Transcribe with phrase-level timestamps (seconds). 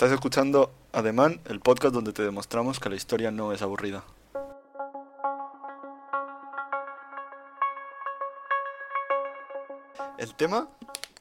[0.00, 4.02] Estás escuchando Ademán, el podcast donde te demostramos que la historia no es aburrida.
[10.16, 10.70] El tema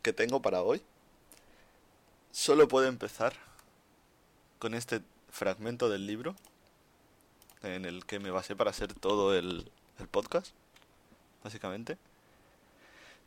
[0.01, 0.81] que tengo para hoy
[2.31, 3.33] solo puede empezar
[4.59, 6.37] con este fragmento del libro
[7.63, 9.69] en el que me basé para hacer todo el,
[9.99, 10.53] el podcast,
[11.43, 11.97] básicamente.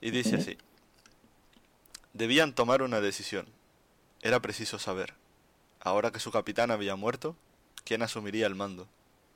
[0.01, 0.57] Y dice así.
[2.15, 3.47] Debían tomar una decisión.
[4.23, 5.13] Era preciso saber.
[5.85, 7.35] Ahora que su capitán había muerto,
[7.85, 8.87] ¿quién asumiría el mando?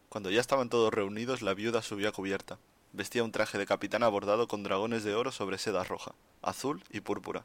[0.08, 2.56] Cuando ya estaban todos reunidos, la viuda subió a cubierta.
[2.92, 7.00] Vestía un traje de capitán abordado con dragones de oro sobre seda roja, azul y
[7.00, 7.44] púrpura.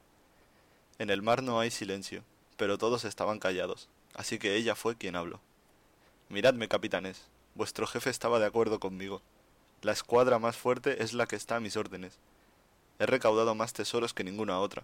[1.00, 2.24] En el mar no hay silencio,
[2.58, 5.40] pero todos estaban callados, así que ella fue quien habló.
[6.30, 7.24] Miradme, capitanes,
[7.56, 9.24] vuestro jefe estaba de acuerdo conmigo.
[9.82, 12.20] La escuadra más fuerte es la que está a mis órdenes.
[13.00, 14.84] He recaudado más tesoros que ninguna otra.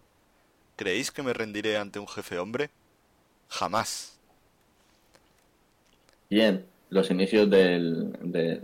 [0.75, 2.72] ¿Creéis que me rendiré ante un jefe hombre?
[3.49, 4.13] Jamás.
[6.29, 8.61] Bien, los inicios del, de-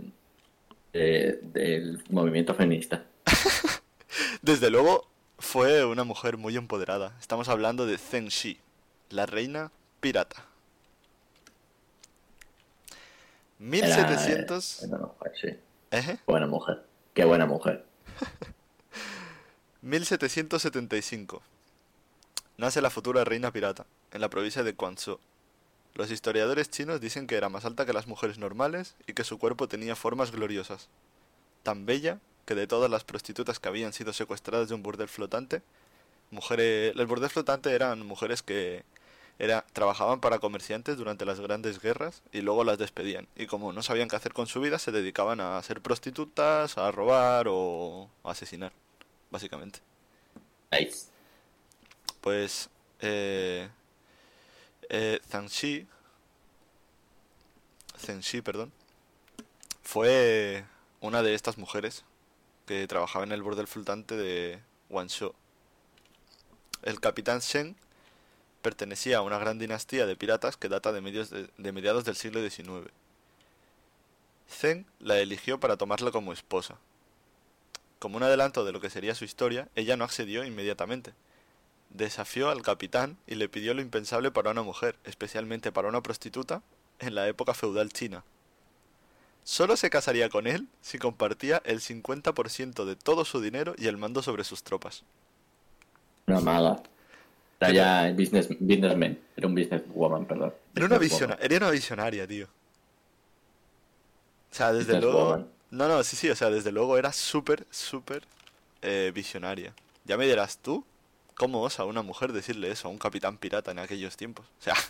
[0.92, 3.04] del movimiento feminista.
[4.42, 7.16] Desde luego, fue una mujer muy empoderada.
[7.20, 8.58] Estamos hablando de Zheng Shi,
[9.10, 10.44] la reina pirata.
[13.58, 14.82] Era, 1700...
[14.82, 15.48] eh, buena mujer, sí.
[15.90, 16.18] Eje.
[16.26, 16.84] Buena mujer.
[17.14, 17.84] Qué buena mujer.
[19.82, 21.42] 1775.
[22.56, 25.18] Nace la futura reina pirata, en la provincia de Guangzhou.
[25.94, 29.38] Los historiadores chinos dicen que era más alta que las mujeres normales y que su
[29.38, 30.88] cuerpo tenía formas gloriosas.
[31.64, 35.62] Tan bella que de todas las prostitutas que habían sido secuestradas de un burdel flotante,
[36.30, 38.84] mujeres, el burdel flotante eran mujeres que
[39.40, 43.26] era, trabajaban para comerciantes durante las grandes guerras y luego las despedían.
[43.34, 46.92] Y como no sabían qué hacer con su vida, se dedicaban a ser prostitutas, a
[46.92, 48.72] robar o a asesinar,
[49.30, 49.80] básicamente.
[50.70, 51.13] Nice.
[52.24, 53.68] Pues eh,
[54.88, 55.86] eh, Zhang Shi,
[57.98, 58.72] Zheng Shi, perdón,
[59.82, 60.64] fue
[61.02, 62.02] una de estas mujeres
[62.64, 65.34] que trabajaba en el bordel flotante de Guangzhou.
[66.82, 67.76] El capitán Shen
[68.62, 71.02] pertenecía a una gran dinastía de piratas que data de,
[71.72, 72.90] mediados del siglo XIX.
[74.48, 76.78] Zheng la eligió para tomarla como esposa.
[77.98, 81.12] Como un adelanto de lo que sería su historia, ella no accedió inmediatamente.
[81.94, 86.62] Desafió al capitán y le pidió lo impensable para una mujer, especialmente para una prostituta,
[86.98, 88.22] en la época feudal china.
[89.44, 93.96] Solo se casaría con él si compartía el 50% de todo su dinero y el
[93.96, 95.04] mando sobre sus tropas.
[96.26, 96.82] Una maga.
[97.60, 99.18] Era ya business, businessman.
[99.36, 100.54] Era un businesswoman, perdón.
[100.74, 102.48] Era una, visiona- era una visionaria, tío.
[104.52, 105.48] O sea, desde luego...
[105.70, 108.22] No, no, sí, sí, o sea, desde luego era súper, súper
[108.82, 109.74] eh, visionaria.
[110.04, 110.84] Ya me dirás tú,
[111.36, 114.46] ¿cómo osa una mujer decirle eso a un capitán pirata en aquellos tiempos?
[114.60, 114.74] O sea...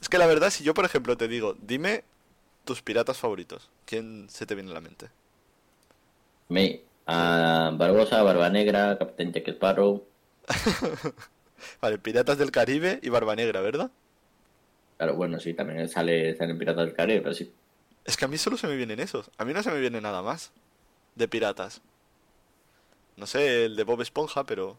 [0.00, 2.02] Es que la verdad, si yo, por ejemplo, te digo, dime
[2.64, 5.10] tus piratas favoritos, ¿quién se te viene a la mente?
[6.48, 10.04] Me, a Barbosa, Barba Negra, Capitán Jack Sparrow.
[11.80, 13.90] Vale, Piratas del Caribe y Barba Negra, ¿verdad?
[14.96, 17.52] Claro, bueno, sí, también sale, sale en Piratas del Caribe, pero sí.
[18.04, 19.30] Es que a mí solo se me vienen esos.
[19.38, 20.50] A mí no se me viene nada más
[21.14, 21.80] de piratas.
[23.22, 24.76] No sé, el de Bob Esponja, pero...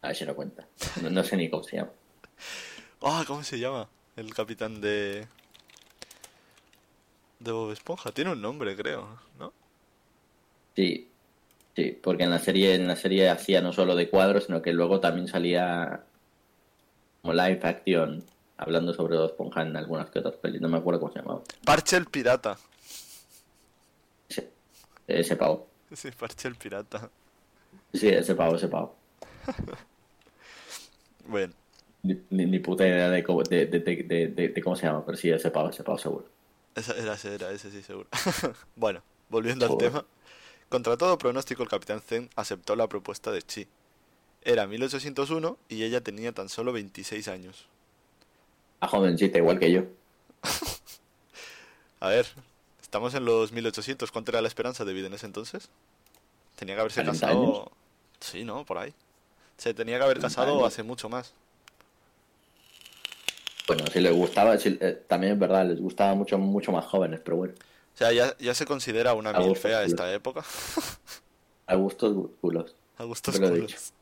[0.00, 0.64] A ver si no cuenta.
[1.02, 1.90] No, no sé ni cómo se llama.
[3.02, 3.88] Ah, ¿cómo se llama?
[4.14, 5.26] El capitán de...
[7.40, 8.12] De Bob Esponja.
[8.12, 9.52] Tiene un nombre, creo, ¿no?
[10.76, 11.10] Sí,
[11.74, 14.72] sí, porque en la serie, en la serie hacía no solo de cuadros, sino que
[14.72, 16.04] luego también salía
[17.22, 18.24] como live action
[18.56, 20.60] hablando sobre Bob Esponja en algunas que otras pelis.
[20.60, 21.42] No me acuerdo cómo se llamaba.
[21.64, 22.56] Parche el pirata.
[24.28, 24.48] Ese,
[25.08, 25.66] ese pavo.
[25.94, 27.10] Sí, Parche el pirata.
[27.92, 28.96] Sí, ese pavo, ese pavo.
[31.26, 31.54] Bueno,
[32.02, 35.18] Ni, ni, ni puta idea de cómo, de, de, de, de- cómo se llama, pero
[35.18, 36.26] sí, ese pavo, ese pavo seguro.
[36.74, 38.08] esa era ese, era ese, sí, seguro.
[38.76, 40.04] bueno, volviendo al tema.
[40.70, 43.68] Contra todo pronóstico, el capitán Zen aceptó la propuesta de Chi.
[44.42, 47.68] Era 1801 y ella tenía tan solo 26 años.
[48.80, 49.82] A jovencita, igual que yo.
[52.00, 52.26] A ver,
[52.86, 54.12] estamos en los 1800.
[54.12, 55.68] ¿Cuánto era la esperanza de vida en ese entonces?
[56.54, 57.42] Tenía que haberse 40 casado.
[57.42, 57.68] años.
[58.20, 58.64] Sí, ¿no?
[58.64, 58.94] Por ahí.
[59.58, 60.68] Se tenía que haber 40 casado años.
[60.68, 61.32] hace mucho más.
[63.66, 67.20] Bueno, si les gustaba, si- eh, también es verdad, les gustaba mucho, mucho más jóvenes,
[67.24, 67.54] pero bueno.
[67.94, 69.90] O sea, ya, ya se considera una A mil fea culos.
[69.92, 70.44] esta época.
[71.66, 72.74] A gustos culos.
[72.98, 73.92] A gustos culos.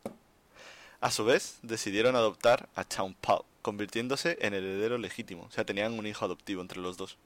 [1.01, 5.45] A su vez, decidieron adoptar a Chaun Pao, convirtiéndose en heredero legítimo.
[5.45, 7.17] O sea, tenían un hijo adoptivo entre los dos.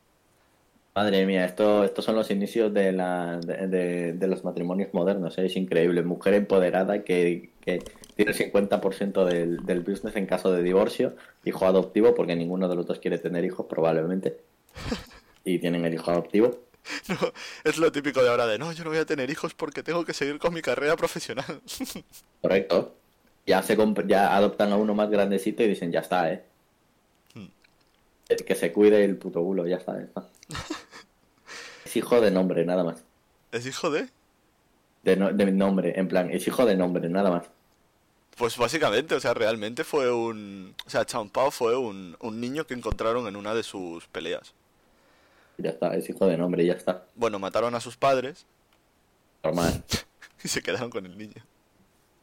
[0.98, 5.38] Madre mía, esto, estos son los inicios de, la, de, de- de los matrimonios modernos,
[5.38, 5.46] ¿eh?
[5.46, 6.02] es increíble.
[6.02, 7.84] Mujer empoderada que, que
[8.16, 11.14] tiene el 50% del, del business en caso de divorcio,
[11.44, 14.38] hijo adoptivo, porque ninguno de los dos quiere tener hijos probablemente.
[15.44, 16.50] Y tienen el hijo adoptivo.
[17.08, 17.16] No,
[17.62, 20.04] es lo típico de ahora de no, yo no voy a tener hijos porque tengo
[20.04, 21.60] que seguir con mi carrera profesional.
[22.42, 22.94] Correcto.
[23.46, 26.42] Ya se ya adoptan a uno más grandecito y dicen, ya está, eh.
[27.34, 27.46] Hmm.
[28.44, 30.26] Que se cuide el puto culo, ya está, ya está.
[31.88, 33.02] Es hijo de nombre, nada más.
[33.50, 34.10] ¿Es hijo de?
[35.04, 37.46] De, no- de nombre, en plan, es hijo de nombre, nada más.
[38.36, 40.74] Pues básicamente, o sea, realmente fue un...
[40.86, 44.52] O sea, Chao Pao fue un, un niño que encontraron en una de sus peleas.
[45.56, 47.06] Ya está, es hijo de nombre, ya está.
[47.14, 48.44] Bueno, mataron a sus padres
[49.42, 49.82] Normal.
[50.44, 51.42] y se quedaron con el niño.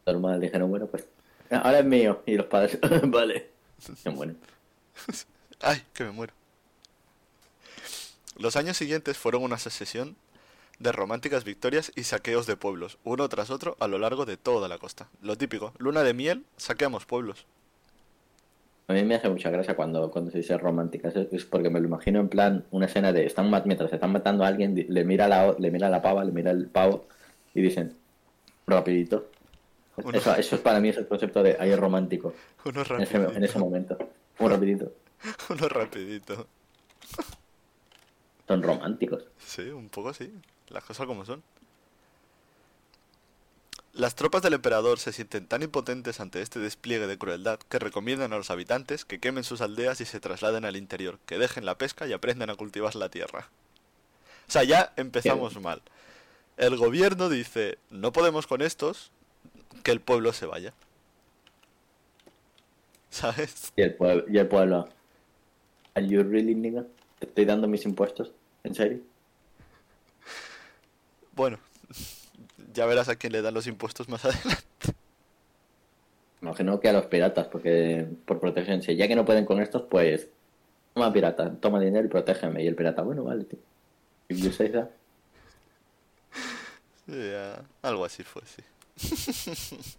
[0.05, 1.07] Normal, dijeron, bueno, pues
[1.49, 2.21] ahora es mío.
[2.27, 2.77] Y los padres,
[3.07, 3.49] vale.
[4.03, 4.37] Se mueren.
[5.59, 6.33] ¡Ay, que me muero!
[8.37, 10.15] Los años siguientes fueron una sucesión
[10.79, 14.67] de románticas victorias y saqueos de pueblos, uno tras otro a lo largo de toda
[14.67, 15.07] la costa.
[15.21, 17.45] Lo típico, luna de miel, saqueamos pueblos.
[18.87, 21.87] A mí me hace mucha gracia cuando, cuando se dice romántica, es, porque me lo
[21.87, 25.55] imagino en plan una escena de están mientras están matando a alguien, le mira la
[25.57, 27.07] le mira la pava, le mira el pavo
[27.55, 27.95] y dicen
[28.67, 29.31] rapidito.
[29.97, 32.33] Uno- Eso, eso es para mí es el concepto de ahí es romántico
[32.65, 33.37] Uno en ese, rapidito.
[33.37, 33.97] en ese momento.
[34.39, 34.91] Un rapidito.
[35.49, 36.47] Uno rapidito.
[38.47, 39.23] Son románticos.
[39.39, 40.31] Sí, un poco sí.
[40.69, 41.43] Las cosas como son.
[43.93, 48.33] Las tropas del emperador se sienten tan impotentes ante este despliegue de crueldad que recomiendan
[48.33, 51.77] a los habitantes que quemen sus aldeas y se trasladen al interior, que dejen la
[51.77, 53.47] pesca y aprendan a cultivar la tierra.
[54.49, 55.81] O sea, ya empezamos mal.
[56.57, 59.11] El gobierno dice, no podemos con estos,
[59.81, 60.73] que el pueblo se vaya.
[63.09, 63.71] ¿Sabes?
[63.77, 64.89] Y el pueblo, y el pueblo.
[65.93, 66.85] Are you really nigga?
[67.19, 68.31] ¿Te estoy dando mis impuestos?
[68.63, 68.99] ¿En serio?
[71.33, 71.59] Bueno,
[72.73, 74.65] ya verás a quién le dan los impuestos más adelante.
[76.41, 79.83] Imagino que a los piratas, porque por protección, si ya que no pueden con estos,
[79.83, 80.29] pues
[80.93, 82.63] toma pirata, toma dinero y protégeme.
[82.63, 83.59] Y el pirata, bueno, vale, tío.
[84.51, 84.89] Say that.
[87.07, 88.63] Ya, algo así fue, sí.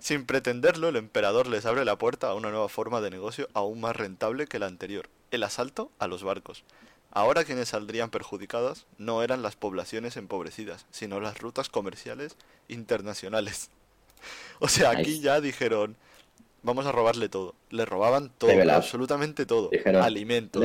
[0.00, 3.80] Sin pretenderlo, el emperador les abre la puerta a una nueva forma de negocio aún
[3.80, 6.64] más rentable que la anterior, el asalto a los barcos.
[7.10, 12.36] Ahora quienes saldrían perjudicadas no eran las poblaciones empobrecidas, sino las rutas comerciales
[12.68, 13.70] internacionales.
[14.58, 15.96] O sea, aquí ya dijeron,
[16.62, 17.54] vamos a robarle todo.
[17.68, 19.68] Le robaban todo, absolutamente todo.
[19.68, 20.64] Dijeron, Alimentos.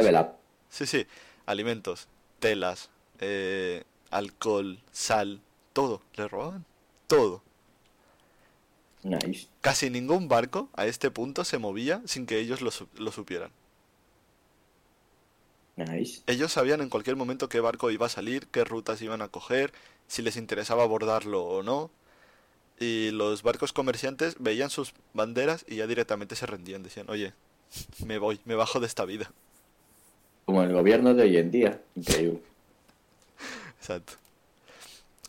[0.70, 1.06] Sí, sí,
[1.46, 2.08] alimentos,
[2.40, 2.90] telas,
[3.20, 5.42] eh, alcohol, sal,
[5.74, 6.66] todo, le robaban
[7.08, 7.44] todo.
[9.04, 9.48] Nice.
[9.62, 13.52] Casi ningún barco a este punto se movía sin que ellos lo, lo supieran.
[15.80, 16.22] Nice.
[16.28, 19.72] Ellos sabían en cualquier momento qué barco iba a salir, qué rutas iban a coger,
[20.08, 21.90] si les interesaba abordarlo o no.
[22.80, 26.84] Y los barcos comerciantes veían sus banderas y ya directamente se rendían.
[26.84, 27.34] Decían, oye,
[28.06, 29.32] me voy, me bajo de esta vida.
[30.46, 31.82] Como el gobierno de hoy en día.
[31.96, 32.42] Increíble.
[33.80, 34.14] Exacto.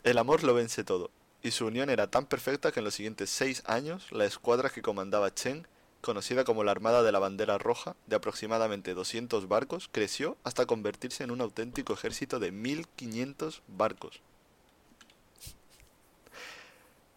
[0.02, 1.10] El amor lo vence todo,
[1.42, 4.82] y su unión era tan perfecta que en los siguientes seis años la escuadra que
[4.82, 5.66] comandaba Chen,
[6.00, 11.24] conocida como la Armada de la Bandera Roja, de aproximadamente 200 barcos, creció hasta convertirse
[11.24, 14.20] en un auténtico ejército de 1500 barcos.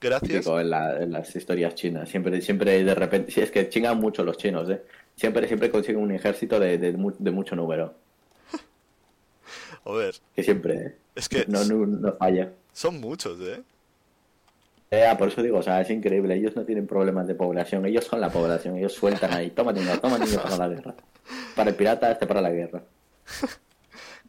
[0.01, 0.45] Gracias.
[0.47, 2.09] En, la- en las historias chinas.
[2.09, 3.31] Siempre, siempre de repente.
[3.31, 4.81] Si es que chingan mucho los chinos, ¿eh?
[5.15, 7.93] Siempre, siempre consiguen un ejército de, de, mu- de mucho número.
[9.85, 10.95] A ver, Que siempre, ¿eh?
[11.15, 12.51] es que No, no, no falla.
[12.73, 13.61] son muchos, ¿eh?
[15.17, 16.35] Por eso digo, o sea, es increíble.
[16.35, 17.85] Ellos no tienen problemas de población.
[17.85, 18.77] Ellos son la población.
[18.77, 19.49] Ellos sueltan ahí.
[19.51, 20.95] Toma niño, toma niño para la guerra.
[21.55, 22.83] Para el pirata, este para la guerra.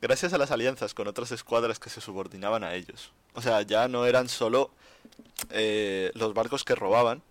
[0.01, 3.13] Gracias a las alianzas con otras escuadras que se subordinaban a ellos.
[3.35, 4.71] O sea, ya no eran solo
[5.51, 7.23] eh, los barcos que robaban,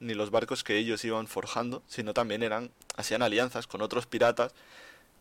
[0.00, 4.52] ni los barcos que ellos iban forjando, sino también eran, hacían alianzas con otros piratas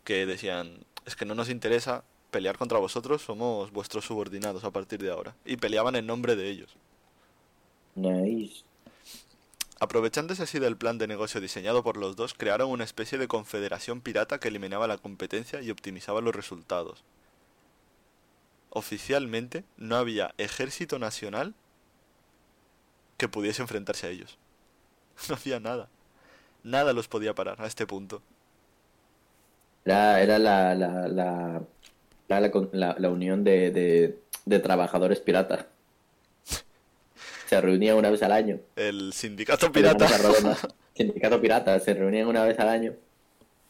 [0.03, 5.01] que decían, es que no nos interesa pelear contra vosotros, somos vuestros subordinados a partir
[5.01, 5.35] de ahora.
[5.45, 6.77] Y peleaban en nombre de ellos.
[7.95, 8.63] Nice.
[9.79, 13.99] Aprovechándose así del plan de negocio diseñado por los dos, crearon una especie de confederación
[14.01, 17.03] pirata que eliminaba la competencia y optimizaba los resultados.
[18.69, 21.55] Oficialmente no había ejército nacional
[23.17, 24.37] que pudiese enfrentarse a ellos.
[25.29, 25.89] No había nada.
[26.63, 28.21] Nada los podía parar a este punto.
[29.83, 31.61] Era, era la, la, la,
[32.97, 35.65] la, unión de, de, de trabajadores piratas.
[37.51, 38.61] Se reunían una vez al año.
[38.77, 40.07] El sindicato pirata.
[40.95, 42.93] Sindicato pirata, se reunían una vez al año.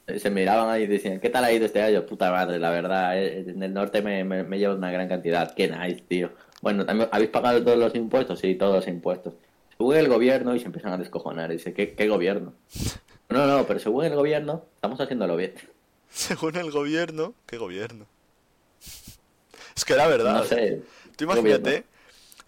[0.06, 2.06] Eh, Se miraban ahí y decían, ¿qué tal ha ido este año?
[2.06, 5.56] Puta madre, la verdad, eh, en el norte me, me, me lleva una gran cantidad.
[5.56, 6.30] Qué nice, tío.
[6.62, 8.38] Bueno, también, ¿habéis pagado todos los impuestos?
[8.38, 9.34] Sí, todos los impuestos.
[9.76, 11.50] según el gobierno, y se empiezan a descojonar.
[11.50, 12.54] Y dice, ¿qué, qué gobierno?
[13.30, 15.54] No, no, pero según el gobierno, estamos haciéndolo bien.
[16.12, 18.06] Según el gobierno, ¿qué gobierno?
[19.76, 20.36] Es que era verdad.
[20.36, 20.84] No sé.
[21.16, 21.86] Tú imagínate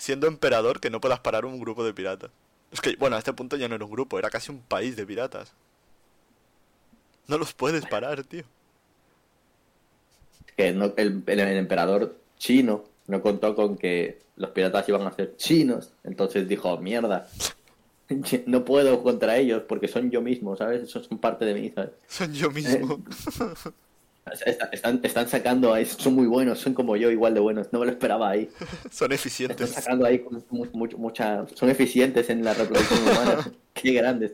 [0.03, 2.29] siendo emperador que no puedas parar un grupo de piratas.
[2.73, 4.97] Es que, bueno, a este punto ya no era un grupo, era casi un país
[4.97, 5.53] de piratas.
[7.27, 8.43] No los puedes parar, tío.
[10.57, 15.11] que no- el, el- el emperador chino no contó con que los piratas iban a
[15.13, 15.93] ser chinos.
[16.03, 17.27] Entonces dijo, mierda,
[18.45, 20.89] no puedo contra ellos porque son yo mismo, ¿sabes?
[20.91, 21.91] Son parte de mí, ¿sabes?
[22.09, 22.99] Son yo mismo.
[24.45, 27.71] Está- Están, están sacando ahí, son muy buenos, son como yo, igual de buenos.
[27.73, 28.49] No me lo esperaba ahí.
[28.89, 29.69] Son Están eficientes.
[29.71, 33.51] sacando ahí mucho- mucha, son eficientes en la reproducción humana.
[33.73, 34.33] Qué grandes.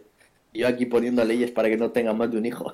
[0.53, 2.73] Yo aquí poniendo leyes para que no tengan más de un hijo.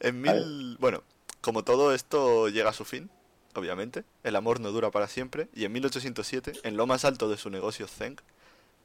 [0.00, 0.76] En mil...
[0.80, 1.02] Bueno,
[1.40, 3.08] como todo esto llega a su fin,
[3.54, 7.36] obviamente, el amor no dura para siempre, y en 1807, en lo más alto de
[7.36, 8.16] su negocio Zeng,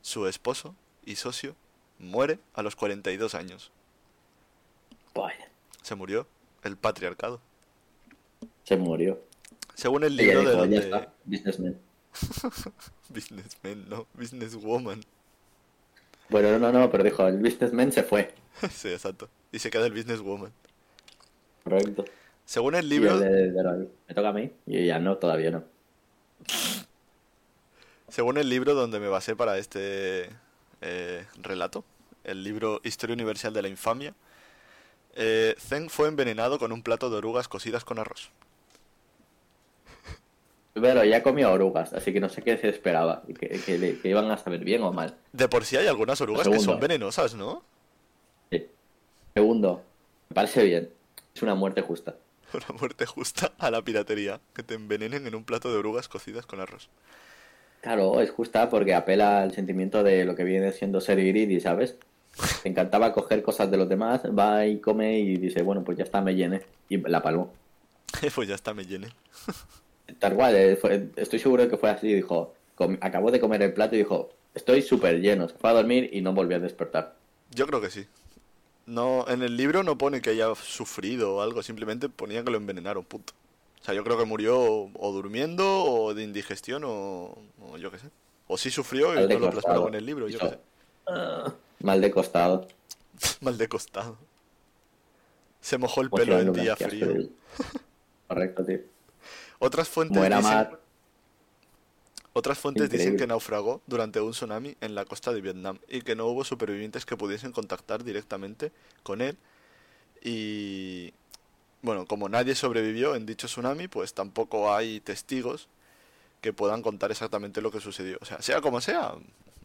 [0.02, 0.76] su esposo
[1.06, 1.56] y socio
[2.00, 3.72] muere a los 42 años.
[5.18, 5.50] Vaya,
[5.82, 6.28] Se murió
[6.64, 7.42] el patriarcado.
[8.64, 9.20] se murió.
[9.74, 10.78] Según el libro de dijo, ya donde...
[10.78, 11.78] está, businessman.
[13.10, 15.02] Businessman, no, businesswoman.
[16.30, 18.34] Bueno, no, no, pero dijo, el businessman se fue.
[18.72, 19.30] sí, exacto.
[19.52, 20.52] Y se queda el businesswoman.
[21.64, 22.06] Correcto.
[22.46, 24.52] Según el libro, de- de ¿Me toca a mí?
[24.66, 25.64] Y ya no, todavía no.
[28.08, 30.30] según el libro donde me basé para este
[30.82, 31.84] eh, relato,
[32.24, 34.14] el libro Historia Universal de la Infamia,
[35.16, 38.32] eh, Zeng fue envenenado con un plato de orugas cocidas con arroz.
[40.74, 43.24] Pero ya comió orugas, así que no sé qué se esperaba.
[43.40, 45.16] Que, que, le- que iban a saber bien o mal.
[45.34, 47.64] De por sí hay algunas orugas que son venenosas, ¿no?
[48.52, 48.68] Sí.
[49.34, 49.82] Segundo,
[50.30, 50.90] me parece bien.
[51.34, 52.16] Es una muerte justa.
[52.54, 56.46] Una muerte justa a la piratería, que te envenenen en un plato de orugas cocidas
[56.46, 56.88] con arroz.
[57.82, 61.96] Claro, es justa porque apela al sentimiento de lo que viene siendo ser greedy, ¿sabes?
[62.64, 66.04] Le encantaba coger cosas de los demás, va y come y dice, bueno, pues ya
[66.04, 66.62] está, me llené.
[66.90, 67.54] Y la palmó.
[68.36, 69.10] pues ya está, me llené.
[70.20, 72.14] Tal cual, eh, fue- estoy seguro de que fue así.
[72.14, 75.50] Dijo, com- acabó de comer el plato y dijo, estoy súper lleno.
[75.50, 77.16] Se fue a dormir y no volvió a despertar.
[77.52, 78.06] Yo creo que sí.
[78.86, 82.58] No, en el libro no pone que haya sufrido o algo, simplemente ponía que lo
[82.58, 83.34] envenenaron, punto.
[83.82, 88.00] O sea, yo creo que murió o, durmiendo o de indigestión o, o yo qué
[88.00, 88.08] sé.
[88.48, 90.60] O sí sufrió y no lo plasmaron en el libro, yo qué sé.
[91.08, 92.68] "Ah", Mal de costado.
[93.42, 94.18] Mal de costado.
[95.62, 97.08] Se mojó el pelo en día frío.
[98.28, 98.80] Correcto, tío.
[99.60, 100.80] Otras fuentes Como era dicen, mar,
[102.38, 106.16] otras fuentes dicen que naufragó durante un tsunami en la costa de Vietnam y que
[106.16, 109.38] no hubo supervivientes que pudiesen contactar directamente con él.
[110.22, 111.14] Y
[111.82, 115.68] bueno, como nadie sobrevivió en dicho tsunami, pues tampoco hay testigos
[116.42, 118.20] que puedan contar exactamente lo que sucedió.
[118.22, 119.16] O sea, sea como sea,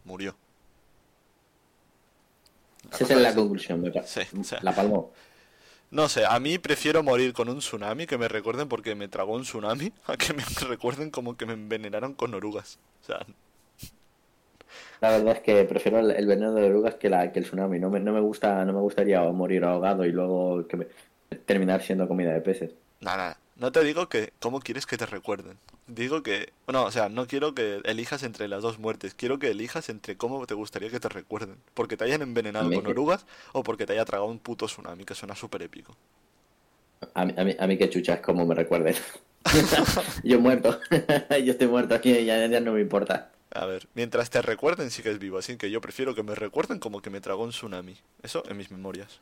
[0.03, 0.35] murió.
[2.91, 4.21] Esa es la conclusión, me Sí.
[4.61, 5.11] La palmó.
[5.91, 9.33] No sé, a mí prefiero morir con un tsunami que me recuerden porque me tragó
[9.35, 12.79] un tsunami a que me recuerden como que me envenenaron con orugas.
[13.01, 13.25] O sea,
[15.01, 17.79] La verdad es que prefiero el, el veneno de orugas que, la, que el tsunami.
[17.79, 20.87] No me, no me gusta, no me gustaría morir ahogado y luego que me-
[21.45, 22.71] terminar siendo comida de peces.
[23.01, 23.42] nada, nada.
[23.55, 25.57] No te digo que cómo quieres que te recuerden.
[25.87, 29.13] Digo que, no, o sea, no quiero que elijas entre las dos muertes.
[29.13, 31.57] Quiero que elijas entre cómo te gustaría que te recuerden.
[31.73, 35.05] Porque te hayan envenenado con que- orugas o porque te haya tragado un puto tsunami,
[35.05, 35.95] que suena súper épico.
[37.13, 38.95] A mí, a mí, a mí que chuchas como me recuerden.
[40.23, 40.79] Yo muerto.
[41.29, 43.29] Yo estoy muerto aquí, ya, ya no me importa.
[43.53, 47.03] A ver, mientras te recuerden sigues vivo, así que yo prefiero que me recuerden como
[47.03, 47.95] que me tragó un tsunami.
[48.23, 49.19] Eso en mis memorias.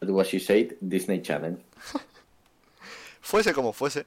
[0.00, 1.58] Was you said, Disney Channel.
[3.22, 4.04] Fuese como fuese,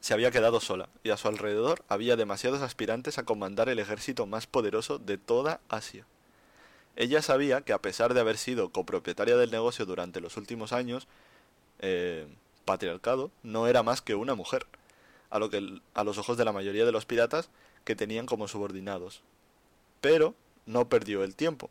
[0.00, 4.26] se había quedado sola y a su alrededor había demasiados aspirantes a comandar el ejército
[4.26, 6.06] más poderoso de toda Asia.
[6.96, 11.06] Ella sabía que a pesar de haber sido copropietaria del negocio durante los últimos años,
[11.80, 12.26] eh,
[12.64, 14.66] patriarcado no era más que una mujer,
[15.28, 17.50] a lo que a los ojos de la mayoría de los piratas
[17.84, 19.20] que tenían como subordinados.
[20.00, 21.68] Pero no perdió el tiempo.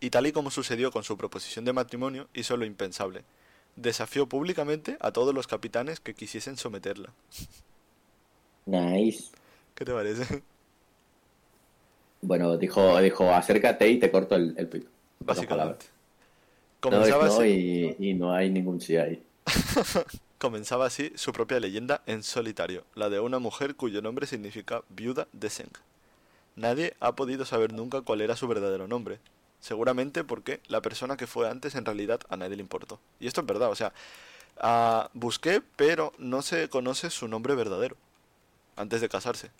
[0.00, 3.24] Y tal y como sucedió con su proposición de matrimonio, hizo lo impensable
[3.76, 7.12] desafió públicamente a todos los capitanes que quisiesen someterla.
[8.66, 9.30] Nice.
[9.74, 10.42] ¿Qué te parece?
[12.22, 14.88] Bueno, dijo, dijo, acércate y te corto el, el pito.
[15.20, 15.86] Básicamente.
[15.86, 19.22] No Comenzaba, no así, y, y no hay ningún sí ahí.
[20.38, 25.28] comenzaba así su propia leyenda en solitario, la de una mujer cuyo nombre significa viuda
[25.32, 25.72] de Zeng.
[26.54, 29.18] Nadie ha podido saber nunca cuál era su verdadero nombre.
[29.60, 33.00] Seguramente porque la persona que fue antes en realidad a nadie le importó.
[33.20, 33.92] Y esto es verdad, o sea,
[34.58, 37.96] ah, busqué, pero no se conoce su nombre verdadero.
[38.76, 39.50] antes de casarse.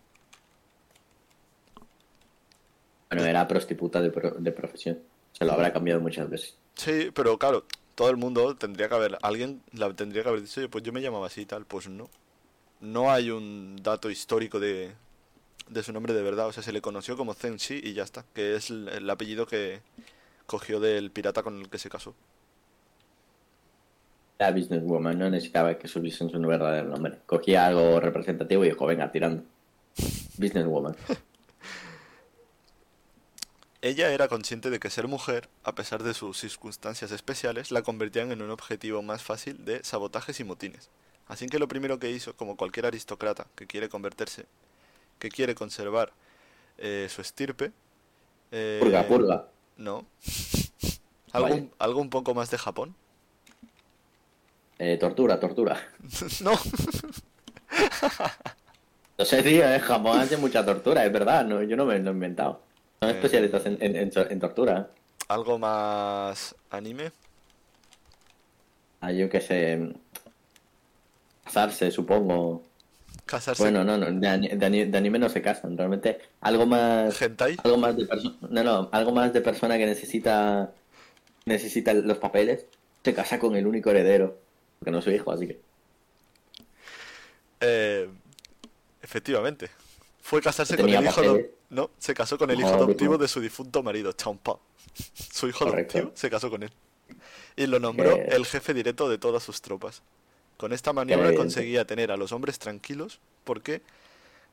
[3.10, 4.98] Bueno, era prostituta de, pro- de profesión.
[5.32, 6.56] Se lo habrá cambiado muchas veces.
[6.74, 10.60] Sí, pero claro, todo el mundo tendría que haber, alguien la tendría que haber dicho,
[10.60, 12.08] oye, pues yo me llamaba así y tal, pues no.
[12.80, 14.94] No hay un dato histórico de,
[15.68, 18.02] de su nombre de verdad, o sea, se le conoció como Zen Shi y ya
[18.04, 19.80] está, que es el, el apellido que
[20.46, 22.14] cogió del pirata con el que se casó.
[24.38, 27.18] La businesswoman no necesitaba que subiesen su verdadero nombre.
[27.24, 29.42] Cogía algo representativo y dijo, venga, tirando.
[30.36, 30.94] Businesswoman.
[33.82, 38.32] Ella era consciente de que ser mujer, a pesar de sus circunstancias especiales, la convertían
[38.32, 40.90] en un objetivo más fácil de sabotajes y motines.
[41.28, 44.46] Así que lo primero que hizo, como cualquier aristócrata que quiere convertirse,
[45.18, 46.12] que quiere conservar
[46.78, 47.72] eh, su estirpe,
[48.52, 49.46] eh, Purga, purga.
[49.76, 50.04] no,
[51.34, 52.94] un- algo un poco más de Japón,
[54.78, 55.80] Eh, tortura, tortura.
[56.42, 56.52] no,
[59.18, 61.46] No sé, tío, en Japón hace mucha tortura, es verdad.
[61.46, 62.60] No, yo no me lo he inventado.
[63.00, 63.12] Son Eh.
[63.14, 64.90] especialistas en, en- en tor- en tortura.
[65.28, 67.12] algo más anime,
[69.00, 69.94] Ah, yo qué sé.
[71.44, 72.62] Casarse, supongo.
[73.26, 76.18] Casarse, Bueno, no, no, de, ani- de ani- de anime no se casan, realmente.
[76.40, 77.20] Algo más.
[77.20, 78.36] hentai, Algo más de persona.
[78.48, 80.72] No, no, algo más de persona que necesita.
[81.44, 82.64] Necesita los papeles.
[83.04, 84.38] Se casa con el único heredero.
[84.78, 85.60] Porque no es su hijo, así que.
[87.60, 88.08] eh,
[89.02, 89.70] efectivamente,
[90.22, 91.22] fue casarse con el hijo,
[91.70, 94.58] no, se casó con el hijo adoptivo de su difunto marido, Champa.
[95.32, 95.98] Su hijo Correcto.
[95.98, 96.70] adoptivo se casó con él.
[97.56, 98.28] Y lo nombró Eh.
[98.32, 100.02] el jefe directo de todas sus tropas.
[100.56, 101.40] Con esta maniobra bien.
[101.40, 103.82] conseguía tener a los hombres tranquilos porque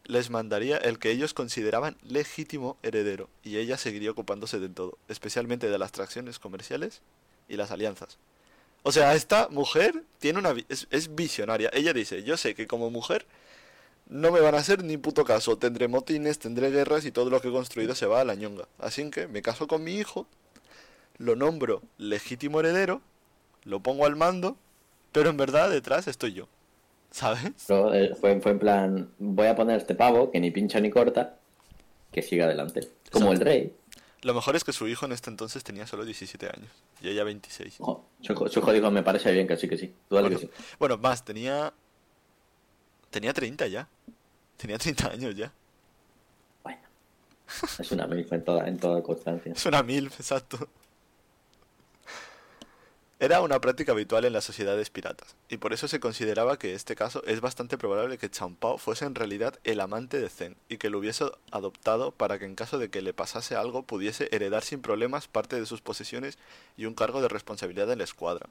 [0.06, 5.70] les mandaría el que ellos consideraban legítimo heredero y ella seguiría ocupándose de todo, especialmente
[5.70, 7.02] de las transacciones comerciales
[7.48, 8.18] y las alianzas.
[8.84, 11.70] O sea, esta mujer tiene una es, es visionaria.
[11.74, 13.26] Ella dice, yo sé que como mujer
[14.08, 15.58] no me van a hacer ni puto caso.
[15.58, 18.68] Tendré motines, tendré guerras y todo lo que he construido se va a la ñonga.
[18.80, 20.28] Así que me caso con mi hijo,
[21.18, 23.02] lo nombro legítimo heredero,
[23.64, 24.58] lo pongo al mando,
[25.14, 26.48] pero en verdad detrás estoy yo.
[27.12, 27.52] ¿Sabes?
[27.68, 29.10] Pero, eh, fue, fue en plan.
[29.20, 31.38] Voy a poner este pavo que ni pincha ni corta.
[32.12, 32.90] Que siga adelante.
[33.12, 33.74] Como el rey.
[34.24, 36.70] Lo mejor es que su hijo en este entonces tenía solo 17 años
[37.02, 37.76] y ella 26.
[37.80, 39.94] Ojo, su, hijo- su hijo dijo: Me parece bien que sí, que sí.
[40.10, 40.52] Tú dale Bueno, que sí.
[40.80, 41.74] bueno, más, tenía...
[43.10, 43.88] Tenía 30 ya.
[44.58, 45.52] Tenía 30 años ya.
[46.64, 46.80] Bueno.
[47.80, 49.52] Es una milf en toda, en toda constancia.
[49.54, 50.68] Es una MILF, exacto.
[53.24, 56.76] Era una práctica habitual en las sociedades piratas, y por eso se consideraba que en
[56.76, 60.76] este caso es bastante probable que Champao fuese en realidad el amante de Zen, y
[60.76, 64.62] que lo hubiese adoptado para que en caso de que le pasase algo pudiese heredar
[64.66, 66.38] sin problemas parte de sus posesiones
[66.76, 68.50] y un cargo de responsabilidad en la escuadra.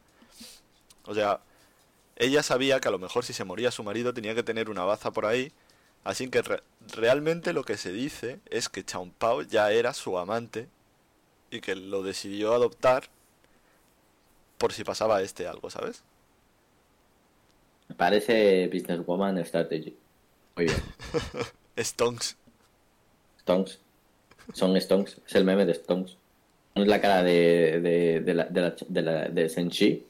[1.05, 1.41] O sea,
[2.17, 4.85] ella sabía que a lo mejor si se moría su marido tenía que tener una
[4.85, 5.53] baza por ahí,
[6.03, 6.63] así que re-
[6.95, 10.67] realmente lo que se dice es que Champao ya era su amante
[11.51, 13.11] y que lo decidió adoptar
[14.63, 16.05] por si pasaba este algo, ¿sabes?
[17.89, 19.93] Me parece Businesswoman Strategy.
[20.55, 20.77] Muy bien.
[21.77, 22.37] Stonks.
[23.41, 23.81] Stonks.
[24.53, 25.19] Son Stonks.
[25.27, 26.17] Es el meme de Stonks.
[26.77, 30.07] Es la cara de, de, de la, de, la, de, la, de Senshi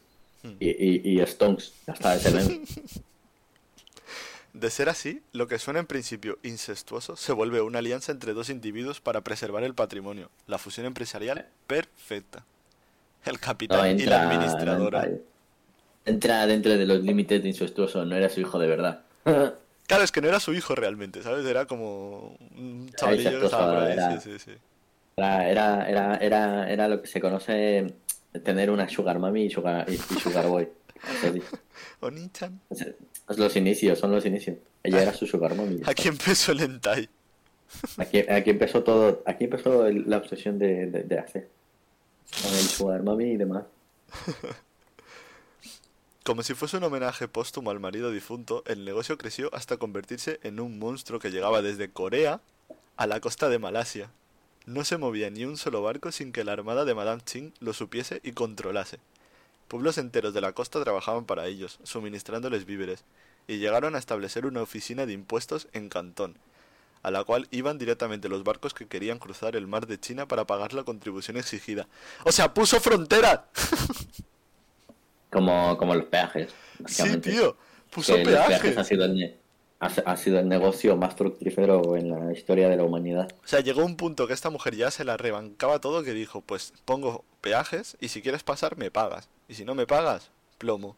[0.60, 1.72] y, y, y Stonks.
[1.86, 2.60] Ya está, es el meme.
[4.52, 8.50] De ser así, lo que suena en principio incestuoso se vuelve una alianza entre dos
[8.50, 12.44] individuos para preservar el patrimonio, la fusión empresarial perfecta.
[13.24, 15.06] El No, capitán y la administradora.
[15.06, 15.18] no
[16.04, 18.04] entra, dentro de los límites de incestuoso.
[18.04, 19.02] No era su hijo de verdad.
[19.84, 21.44] Claro, es que no era su hijo realmente, ¿sabes?
[21.44, 23.92] Era como un chavalillo que estaba por ahí.
[23.92, 24.52] era- Sí, sí, sí.
[25.16, 27.92] Era, era, era, lo que se conoce
[28.42, 30.68] tener una sugar mami y sugar, y, y sugar boy.
[32.00, 32.60] Oni-chan.
[32.70, 32.86] Es,
[33.36, 34.56] los inicios, son los inicios.
[34.82, 35.80] Ella era su sugar mami.
[35.86, 37.08] Aquí empezó el hentai.
[37.98, 41.48] Aquí, aquí empezó todo, aquí empezó la obsesión de, de, de hacer.
[42.42, 43.64] Con el sugar mami y demás.
[46.24, 50.60] Como si fuese un homenaje póstumo al marido difunto, el negocio creció hasta convertirse en
[50.60, 52.40] un monstruo que llegaba desde Corea
[52.96, 54.10] a la costa de Malasia.
[54.64, 57.72] No se movía ni un solo barco sin que la armada de Madame Ching lo
[57.72, 59.00] supiese y controlase.
[59.66, 63.02] Pueblos enteros de la costa trabajaban para ellos, suministrándoles víveres,
[63.48, 66.36] y llegaron a establecer una oficina de impuestos en Cantón,
[67.02, 70.46] a la cual iban directamente los barcos que querían cruzar el mar de China para
[70.46, 71.88] pagar la contribución exigida.
[72.24, 73.48] O sea, puso frontera.
[75.30, 76.52] Como, como los peajes.
[76.86, 77.56] Sí, tío.
[77.90, 79.40] Puso Que los peajes ha sido, el,
[79.80, 83.34] ha, ha sido el negocio más fructífero en la historia de la humanidad.
[83.42, 86.42] O sea, llegó un punto que esta mujer ya se la rebancaba todo que dijo,
[86.42, 89.28] pues pongo peajes y si quieres pasar me pagas.
[89.48, 90.96] Y si no me pagas, plomo.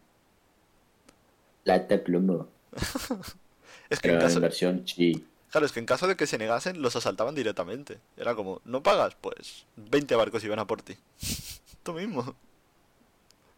[1.64, 2.49] La de plomo.
[3.90, 5.27] Es que en Pero caso, en versión chi.
[5.55, 8.01] Claro, es que en caso de que se negasen, los asaltaban directamente.
[8.17, 9.14] Era como, ¿no pagas?
[9.21, 10.97] Pues 20 barcos iban a por ti.
[11.85, 12.37] Tú mismo.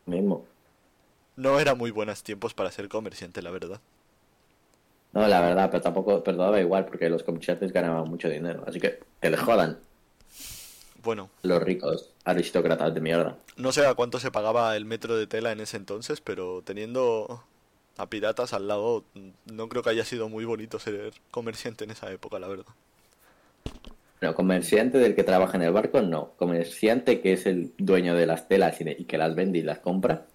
[0.07, 0.47] Mismo.
[1.37, 3.81] No era muy buenos tiempos para ser comerciante, la verdad.
[5.13, 8.63] No, la verdad, pero tampoco, pero daba igual porque los comerciantes ganaban mucho dinero.
[8.67, 9.81] Así que que les jodan
[11.03, 13.39] Bueno, los ricos aristócratas de mierda.
[13.57, 17.45] no sé a cuánto se pagaba el metro de tela en ese entonces, pero teniendo
[17.99, 19.05] a piratas al lado,
[19.47, 22.67] no creo que haya sido muy bonito ser comerciante en esa época, la verdad.
[24.21, 26.33] No, comerciante del que trabaja en el barco, no.
[26.39, 29.63] Comerciante que es el dueño de las telas y, de- y que las vende y
[29.63, 30.27] las compra.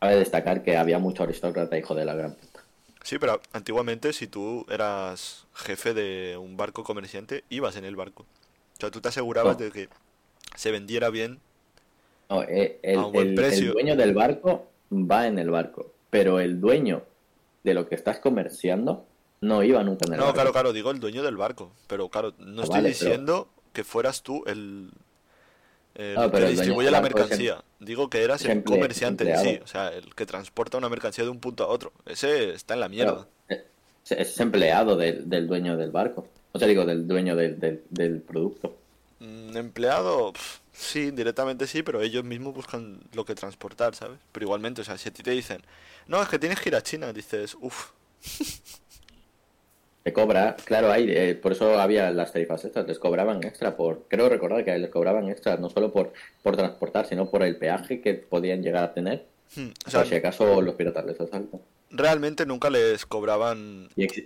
[0.00, 2.62] Cabe destacar que había mucho aristócrata hijo de la gran puta.
[3.02, 8.22] Sí, pero antiguamente si tú eras jefe de un barco comerciante, ibas en el barco.
[8.22, 9.64] O sea, tú te asegurabas No.
[9.64, 9.88] de que
[10.56, 11.40] se vendiera bien.
[12.28, 13.68] No, eh, el, A un buen el- precio.
[13.68, 17.02] el dueño del barco va en el barco, pero el dueño
[17.64, 19.04] de lo que estás comerciando
[19.40, 20.34] no iba nunca en el No, barco.
[20.34, 21.70] claro, claro, digo el dueño del barco.
[21.86, 24.90] Pero claro, no Ah, estoy vale, pero- diciendo que fueras tú el,
[25.94, 27.62] que el distribuye la mercancía.
[27.80, 31.30] Digo que eras el comerciante en sí, o sea, el que transporta una mercancía de
[31.30, 31.92] un punto a otro.
[32.06, 33.26] Ese está en la mierda.
[33.46, 33.62] Pero,
[34.10, 36.26] es empleado del, del dueño del barco.
[36.52, 38.74] O sea, digo, del dueño del, producto.
[39.20, 40.32] Mm, empleado,
[40.78, 44.18] sí, directamente sí, pero ellos mismos buscan lo que transportar, ¿sabes?
[44.32, 45.62] Pero igualmente, o sea, si a ti te dicen,
[46.06, 47.90] no, es que tienes que ir a China, dices, uff,
[50.04, 54.08] Se cobra, claro, hay, eh, por eso había las tarifas extras, les cobraban extra por,
[54.08, 56.12] creo recordar que les cobraban extra no solo por,
[56.42, 59.28] por transportar, sino por el peaje que podían llegar a tener,
[59.86, 61.60] o o sea, si acaso los piratas les asaltan.
[61.90, 64.18] realmente nunca les cobraban Y, ex-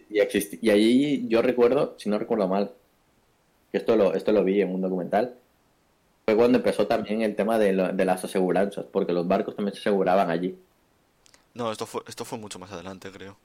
[0.61, 2.75] y, y allí yo recuerdo, si no recuerdo mal,
[3.71, 5.41] que esto lo, esto lo vi en un documental,
[6.35, 9.75] fue cuando empezó también el tema de, lo- de las aseguranzas, porque los barcos también
[9.75, 10.57] se aseguraban allí.
[11.55, 13.37] No, esto fue, esto fue mucho más adelante, creo.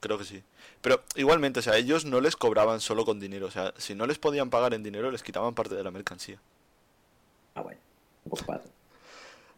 [0.00, 0.42] Creo que sí.
[0.82, 3.46] Pero igualmente, o sea, ellos no les cobraban solo con dinero.
[3.46, 6.38] O sea, si no les podían pagar en dinero, les quitaban parte de la mercancía.
[7.54, 7.80] Ah, bueno,
[8.24, 8.68] un poco pasa.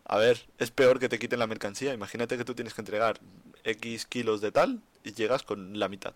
[0.04, 1.92] A ver, es peor que te quiten la mercancía.
[1.94, 3.18] Imagínate que tú tienes que entregar
[3.64, 6.14] X kilos de tal y llegas con la mitad.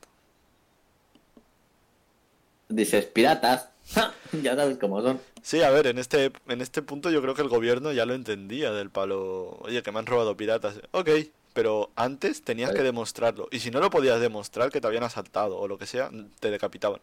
[2.71, 4.15] Dices, piratas, ¡ja!
[4.43, 5.21] ya sabes cómo son.
[5.43, 8.15] Sí, a ver, en este, en este punto yo creo que el gobierno ya lo
[8.15, 9.59] entendía del palo.
[9.63, 10.81] Oye, que me han robado piratas.
[10.93, 11.11] Ok,
[11.53, 13.49] pero antes tenías que demostrarlo.
[13.51, 16.51] Y si no lo podías demostrar que te habían asaltado o lo que sea, te
[16.51, 17.01] decapitaban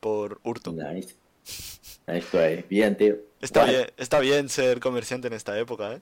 [0.00, 0.72] por hurto.
[0.72, 1.14] Nice.
[2.06, 2.64] Nice.
[2.68, 3.16] Bien, tío.
[3.40, 3.74] Está Guay.
[3.76, 6.00] bien, está bien ser comerciante en esta época, ¿eh?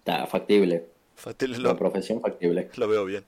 [0.00, 0.86] Está factible.
[1.16, 2.70] Fácil, La profesión factible.
[2.76, 3.24] lo veo bien.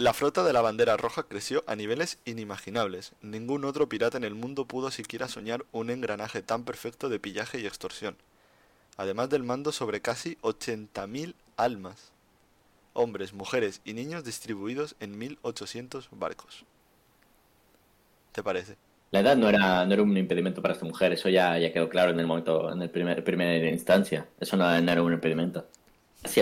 [0.00, 3.12] La flota de la bandera roja creció a niveles inimaginables.
[3.20, 7.60] Ningún otro pirata en el mundo pudo siquiera soñar un engranaje tan perfecto de pillaje
[7.60, 8.16] y extorsión.
[8.96, 12.12] Además del mando sobre casi 80.000 almas.
[12.94, 16.64] Hombres, mujeres y niños distribuidos en 1.800 barcos.
[18.32, 18.76] ¿Te parece?
[19.10, 21.90] La edad no era, no era un impedimento para esta mujer, eso ya, ya quedó
[21.90, 24.26] claro en el momento, en el primer, primera instancia.
[24.40, 25.66] Eso no, no era un impedimento.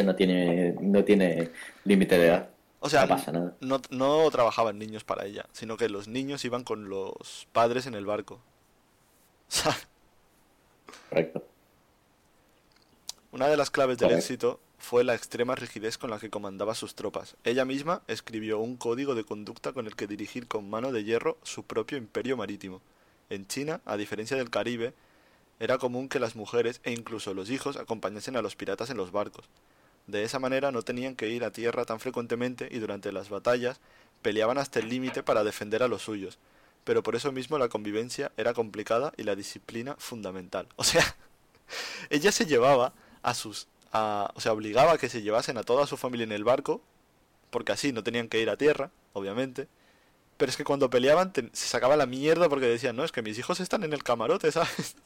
[0.04, 1.50] No tiene, no tiene
[1.84, 2.50] límite de edad.
[2.80, 3.56] O sea, No pasa nada.
[3.60, 7.94] no, no trabajaban niños para ella, sino que los niños iban con los padres en
[7.94, 8.40] el barco.
[9.48, 9.76] O sea,
[11.08, 11.42] Correcto.
[13.32, 16.94] una de las claves del éxito fue la extrema rigidez con la que comandaba sus
[16.94, 17.34] tropas.
[17.44, 21.36] Ella misma escribió un código de conducta con el que dirigir con mano de hierro
[21.42, 22.80] su propio imperio marítimo.
[23.30, 24.94] En China, a diferencia del Caribe,
[25.60, 29.12] era común que las mujeres e incluso los hijos acompañasen a los piratas en los
[29.12, 29.46] barcos.
[30.08, 33.80] De esa manera no tenían que ir a tierra tan frecuentemente y durante las batallas
[34.22, 36.38] peleaban hasta el límite para defender a los suyos.
[36.84, 40.68] Pero por eso mismo la convivencia era complicada y la disciplina fundamental.
[40.76, 41.16] O sea,
[42.10, 43.68] ella se llevaba a sus...
[43.92, 46.82] a- o sea, obligaba a que se llevasen a toda su familia en el barco,
[47.50, 49.68] porque así no tenían que ir a tierra, obviamente.
[50.38, 53.38] Pero es que cuando peleaban se sacaba la mierda porque decían, no, es que mis
[53.38, 54.96] hijos están en el camarote, ¿sabes?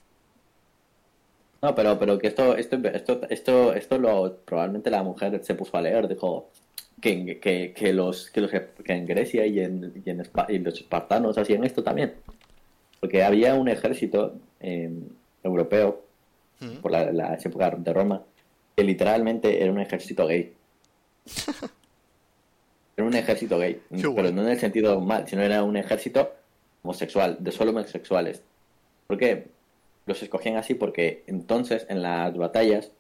[1.63, 5.77] No, pero, pero que esto, esto, esto, esto, esto lo, probablemente la mujer se puso
[5.77, 6.51] a leer, dijo
[7.01, 10.59] que, que, que los, que los, que en Grecia y en, y en Espa- y
[10.59, 12.15] los espartanos hacían esto también.
[13.01, 14.91] Porque había un ejército eh,
[15.43, 16.03] europeo
[16.61, 16.77] Mm.
[16.81, 18.23] por la, la época de Roma,
[18.77, 20.53] que literalmente era un ejército gay.
[22.97, 23.81] Era un ejército gay,
[24.15, 26.31] pero no en el sentido mal, sino era un ejército
[26.85, 28.43] homosexual, de solo homosexuales.
[29.09, 29.47] ¿Por qué?
[30.07, 32.91] Los escogían así porque entonces en las batallas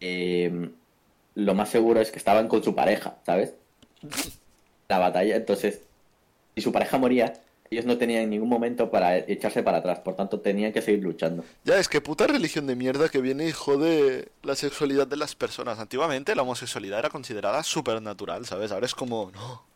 [0.00, 0.70] eh,
[1.34, 3.54] lo más seguro es que estaban con su pareja, ¿sabes?
[4.88, 5.82] La batalla, entonces,
[6.54, 7.32] si su pareja moría,
[7.70, 11.44] ellos no tenían ningún momento para echarse para atrás, por tanto tenían que seguir luchando.
[11.64, 15.34] Ya, es que puta religión de mierda que viene y jode la sexualidad de las
[15.34, 15.78] personas.
[15.78, 18.72] Antiguamente la homosexualidad era considerada supernatural, ¿sabes?
[18.72, 19.71] Ahora es como, no.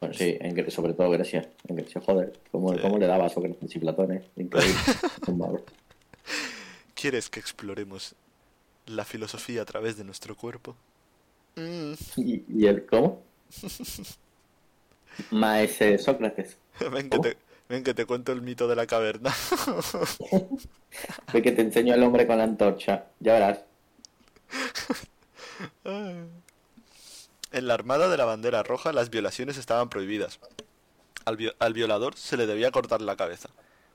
[0.00, 1.50] Bueno, sí, en sobre todo Grecia.
[1.66, 4.22] En Grecia, joder, ¿cómo, cómo le daba a Sócrates y Platón, eh?
[4.36, 4.74] Increíble.
[6.94, 8.14] ¿Quieres que exploremos
[8.86, 10.76] la filosofía a través de nuestro cuerpo?
[11.56, 13.22] Mm, ¿Y, y el cómo?
[15.30, 16.58] Maese Sócrates.
[16.92, 17.36] ven, que te,
[17.68, 19.34] ven que te cuento el mito de la caverna.
[21.32, 23.06] Ve que te enseño al hombre con la antorcha.
[23.18, 23.64] Ya verás.
[27.52, 30.38] En la Armada de la Bandera Roja las violaciones estaban prohibidas.
[31.24, 33.48] Al, vi- al violador se le debía cortar la cabeza.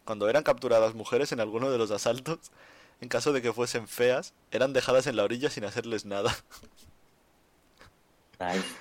[0.06, 2.39] Cuando eran capturadas mujeres en alguno de los asaltos,
[3.02, 6.36] en caso de que fuesen feas, eran dejadas en la orilla sin hacerles nada.
[8.39, 8.63] Nice.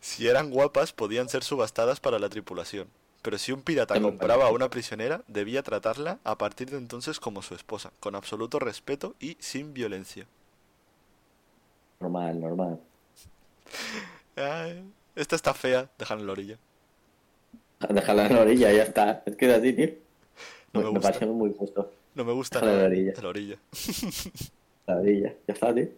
[0.00, 2.88] Si eran guapas, podían ser subastadas para la tripulación.
[3.22, 7.40] Pero si un pirata compraba a una prisionera, debía tratarla a partir de entonces como
[7.40, 10.26] su esposa, con absoluto respeto y sin violencia.
[12.00, 12.80] Normal, normal.
[14.36, 16.58] Ay, esta está fea, déjala en la orilla.
[17.88, 19.22] Déjala en la orilla, ya está.
[19.26, 19.90] Es que es así, tío.
[20.72, 21.08] No me me gusta.
[21.08, 21.92] parece muy justo.
[22.14, 22.88] No me gusta Déjala en nada.
[22.88, 23.12] la orilla.
[23.16, 23.58] En la orilla.
[24.86, 25.34] La orilla.
[25.48, 25.88] Ya está, tío.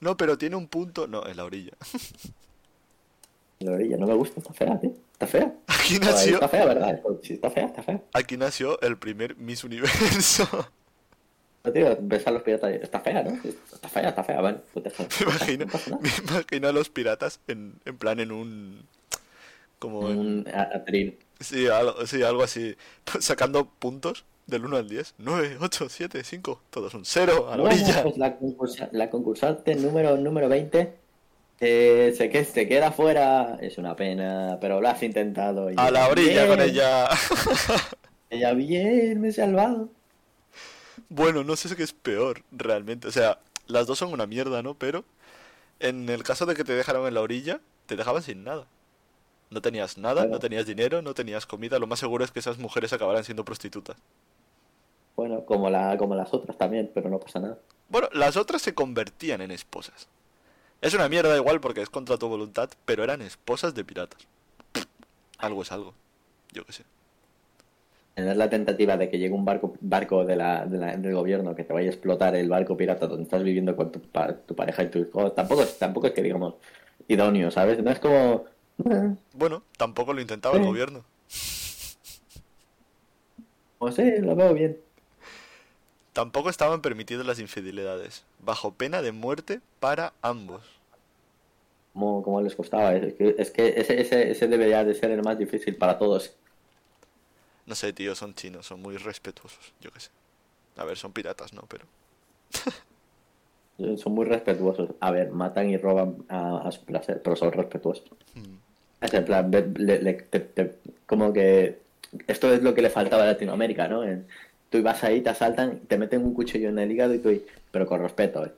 [0.00, 1.06] No, pero tiene un punto.
[1.06, 1.72] No, en la orilla.
[3.60, 3.96] En la orilla.
[3.98, 4.40] No me gusta.
[4.40, 4.92] Está fea, tío.
[5.12, 5.54] Está fea.
[5.66, 7.00] Aquí Joder, nació, Está fea, ¿verdad?
[7.22, 8.02] Sí, está fea, está fea.
[8.14, 10.48] aquí nació el primer Miss Universo.
[11.64, 13.30] No, tío, ves a los piratas Está fea, ¿no?
[13.72, 14.40] Está fea, está fea.
[14.40, 15.08] Vale, pues déjala.
[15.20, 18.82] Me imagino, No me imagino a los piratas en, en plan en un.
[19.78, 21.18] Como en- Un atril.
[21.40, 22.76] Sí, algo, sí, algo así.
[23.20, 25.14] Sacando puntos del 1 al 10.
[25.18, 26.62] 9, 8, 7, 5.
[26.70, 28.02] Todos un 0 a la Bueno, orilla.
[28.02, 30.94] pues la, concursa- la concursante número, número 20
[31.60, 33.56] eh, se, que, se queda fuera.
[33.60, 35.70] Es una pena, pero lo has intentado.
[35.70, 37.08] y A la orilla con bien, ella.
[38.30, 39.90] Ella, bien, me he salvado.
[41.14, 43.06] Bueno, no sé qué es peor, realmente.
[43.06, 44.72] O sea, las dos son una mierda, ¿no?
[44.72, 45.04] Pero
[45.78, 48.66] en el caso de que te dejaran en la orilla, te dejaban sin nada.
[49.50, 51.78] No tenías nada, no tenías dinero, no tenías comida.
[51.78, 53.98] Lo más seguro es que esas mujeres acabaran siendo prostitutas.
[55.14, 57.58] Bueno, como, la, como las otras también, pero no pasa nada.
[57.90, 60.08] Bueno, las otras se convertían en esposas.
[60.80, 64.26] Es una mierda igual porque es contra tu voluntad, pero eran esposas de piratas.
[65.36, 65.92] Algo es algo.
[66.52, 66.84] Yo qué sé.
[68.14, 71.54] Tener la tentativa de que llegue un barco, barco de la, de la- del gobierno
[71.54, 74.54] que te vaya a explotar el barco pirata donde estás viviendo con tu, pa- tu
[74.54, 76.54] pareja y tu hijo, tampoco, es- tampoco es que digamos
[77.08, 77.82] idóneo, ¿sabes?
[77.82, 78.44] No es como...
[78.90, 81.04] eh, Bueno, tampoco lo intentaba el gobierno.
[83.78, 84.78] Pues sí, lo veo bien.
[86.14, 90.62] Tampoco estaban permitidas las infidelidades, bajo pena de muerte para ambos.
[91.92, 92.94] Como, como les costaba.
[92.94, 96.34] Es que, es que ese, ese, ese debería de ser el más difícil para todos.
[97.66, 100.10] No sé, tío, son chinos, son muy respetuosos, yo qué sé.
[100.76, 101.62] A ver, son piratas, ¿no?
[101.68, 101.86] Pero...
[103.96, 104.90] Son muy respetuosos.
[105.00, 108.04] A ver, matan y roban a, a su placer, pero son respetuosos.
[108.34, 108.56] mm,
[109.00, 111.78] Es en plan, ve- le- le- te- te- como que
[112.26, 114.04] esto es lo que le faltaba a Latinoamérica, ¿no?
[114.04, 114.26] En-
[114.70, 117.30] tú ibas ahí, te asaltan, te meten un cuchillo en el hígado y tú,
[117.72, 118.52] pero con respeto, ¿eh?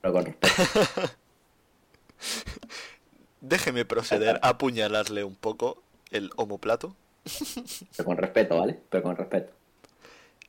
[0.00, 0.54] Pero con respeto.
[3.40, 6.96] Déjeme proceder a apuñalarle un poco el homoplato.
[7.96, 8.78] Pero con respeto, ¿vale?
[8.90, 9.52] Pero con respeto.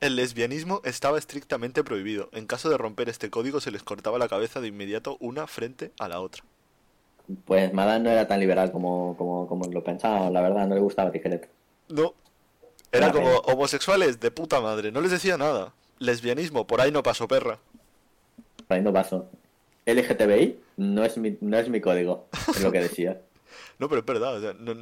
[0.00, 2.28] El lesbianismo estaba estrictamente prohibido.
[2.32, 5.92] En caso de romper este código se les cortaba la cabeza de inmediato una frente
[5.98, 6.44] a la otra.
[7.44, 10.80] Pues Madame no era tan liberal como, como, como lo pensaba, la verdad, no le
[10.80, 11.48] gustaba Tijeret.
[11.88, 12.14] No.
[12.92, 13.38] Era como pena.
[13.40, 14.92] homosexuales de puta madre.
[14.92, 15.74] No les decía nada.
[15.98, 17.58] Lesbianismo, por ahí no pasó perra.
[18.66, 19.28] Por ahí no paso.
[19.84, 23.20] LGTBI no es mi, no es mi código, es lo que decía.
[23.78, 24.36] No, pero es verdad.
[24.36, 24.74] o sea, no,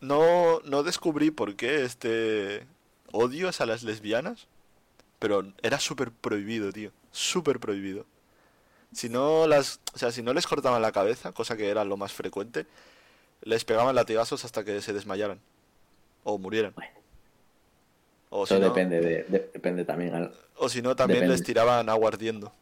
[0.00, 2.66] no, no descubrí por qué este
[3.12, 4.46] odio a las lesbianas.
[5.18, 6.92] Pero era súper prohibido, tío.
[7.12, 8.06] Súper prohibido.
[8.92, 11.96] Si no las, o sea, si no les cortaban la cabeza, cosa que era lo
[11.98, 12.66] más frecuente,
[13.42, 15.38] les pegaban latigazos hasta que se desmayaran.
[16.24, 16.72] O murieran.
[16.74, 16.92] Bueno.
[18.30, 20.14] O si Eso no, depende, de, de- depende también.
[20.14, 21.36] al- o si no, también depende.
[21.36, 22.52] les tiraban agua ardiendo.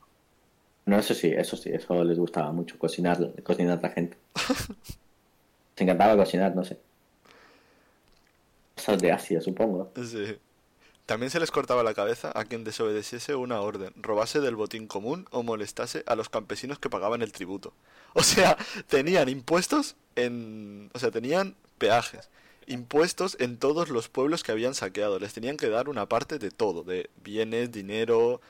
[0.87, 4.16] No, eso sí, eso sí, eso les gustaba mucho, cocinar, cocinar a la gente.
[5.77, 6.79] Se encantaba cocinar, no sé.
[8.79, 9.91] Cosas de Asia, supongo.
[9.97, 10.38] Sí.
[11.09, 15.27] También se les cortaba la cabeza a quien desobedeciese una orden, robase del botín común
[15.31, 17.73] o molestase a los campesinos que pagaban el tributo.
[18.12, 20.91] O sea, tenían impuestos en...
[20.93, 22.29] O sea, tenían peajes,
[22.67, 25.19] impuestos en todos los pueblos que habían saqueado.
[25.19, 28.43] Les tenían que dar una parte de todo, de bienes, dinero,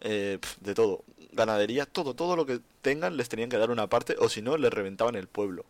[0.00, 1.04] eh, de todo.
[1.32, 4.56] Ganadería, todo, todo lo que tengan les tenían que dar una parte o si no
[4.56, 5.66] les reventaban el pueblo.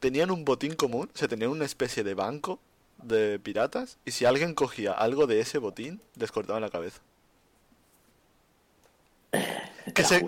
[0.00, 2.60] Tenían un botín común, o sea, tenían una especie de banco
[3.02, 7.00] de piratas y si alguien cogía algo de ese botín, les cortaban la cabeza.
[9.94, 10.24] ¿Qué se.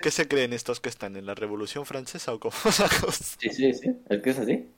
[0.00, 2.54] ¿Qué se creen estos que están en la Revolución Francesa o cómo?
[3.38, 3.96] Sí, sí, sí.
[4.08, 4.68] Es que es así.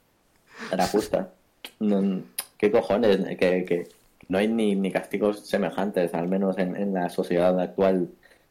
[0.70, 1.33] Era justa.
[1.80, 2.22] No-
[2.59, 3.18] ¿Qué cojones?
[3.38, 3.88] Que, que
[4.28, 8.11] no hay ni, ni castigos semejantes, al menos en, en la sociedad actual.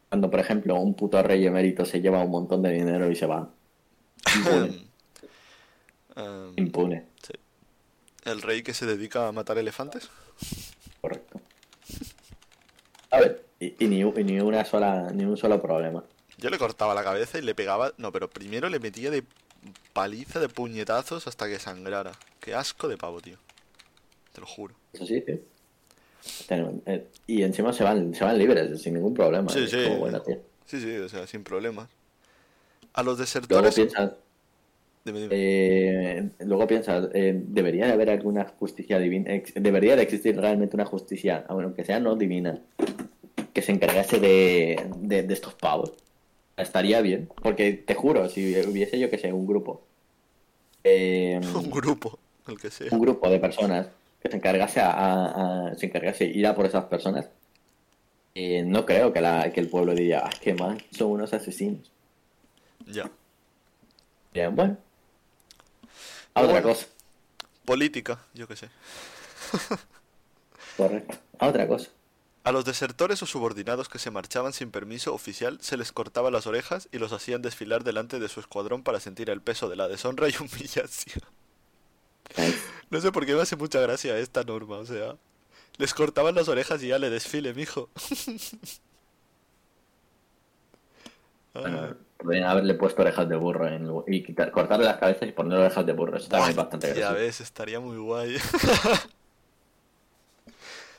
[0.09, 3.25] Cuando, por ejemplo, un puto rey emérito se lleva un montón de dinero y se
[3.27, 3.49] va.
[4.35, 4.92] Impune.
[6.15, 7.05] Um, Impune.
[8.25, 10.09] el rey que se dedica a matar elefantes.
[11.01, 11.41] Correcto.
[13.11, 16.03] A ver, y, y ni, y ni una sola, ni un solo problema.
[16.37, 17.93] Yo le cortaba la cabeza y le pegaba.
[17.97, 19.23] No, pero primero le metía de
[19.93, 22.11] paliza, de puñetazos hasta que sangrara.
[22.39, 23.37] Qué asco de pavo, tío.
[24.33, 24.75] Te lo juro.
[24.93, 25.23] Eso sí.
[26.47, 29.49] Tenemos- eh, Y encima se van, se van libres, sin ningún problema.
[29.51, 29.83] Sí, sí.
[29.87, 30.41] como, tío.
[30.65, 31.89] Sí, sí, o sea, sin problemas.
[32.93, 33.75] A los Luego desertores.
[35.05, 35.29] Dime, dime.
[35.35, 40.85] eh, luego piensas, eh, debería de haber alguna justicia divina, debería de existir realmente una
[40.85, 42.61] justicia, aunque sea no divina,
[43.53, 45.93] que se encargase de, de, de estos pavos.
[46.55, 49.81] Estaría bien, porque te juro, si hubiese yo que sé, un grupo,
[50.83, 52.87] eh, Un grupo, el que sea.
[52.91, 53.87] un grupo de personas
[54.21, 57.29] que se encargase a, a- a- se encargase ir a por esas personas,
[58.35, 61.91] eh, no creo que, la, que el pueblo diría, ah, qué mal, son unos asesinos.
[62.87, 63.09] Ya.
[64.33, 64.77] Bien, bueno.
[66.35, 66.69] A otra Bueno.
[66.69, 66.87] cosa,
[67.65, 68.69] Política, yo qué sé.
[70.77, 71.17] correcto.
[71.39, 71.89] A otra cosa.
[72.43, 76.45] A los desertores o subordinados que se marchaban sin permiso oficial se les cortaba las
[76.45, 79.87] orejas y los hacían desfilar delante de su escuadrón para sentir el peso de la
[79.87, 81.23] deshonra y humillación.
[82.89, 85.15] No sé por qué me hace mucha gracia esta norma, o sea,
[85.77, 87.89] les cortaban las orejas y ya le desfile, mijo.
[91.53, 95.65] Bueno, podrían haberle puesto orejas de burro en, y quitar, cortarle las cabezas y ponerle
[95.65, 96.17] orejas de burro.
[96.17, 97.13] Eso también es bastante ya gracioso.
[97.15, 98.37] ves, estaría muy guay.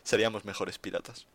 [0.02, 1.26] Seríamos mejores piratas.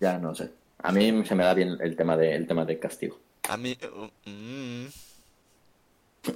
[0.00, 0.50] Ya no sé.
[0.78, 3.18] A mí se me da bien el tema, de, el tema del castigo.
[3.48, 3.76] A mí...
[3.82, 4.86] uh, mm,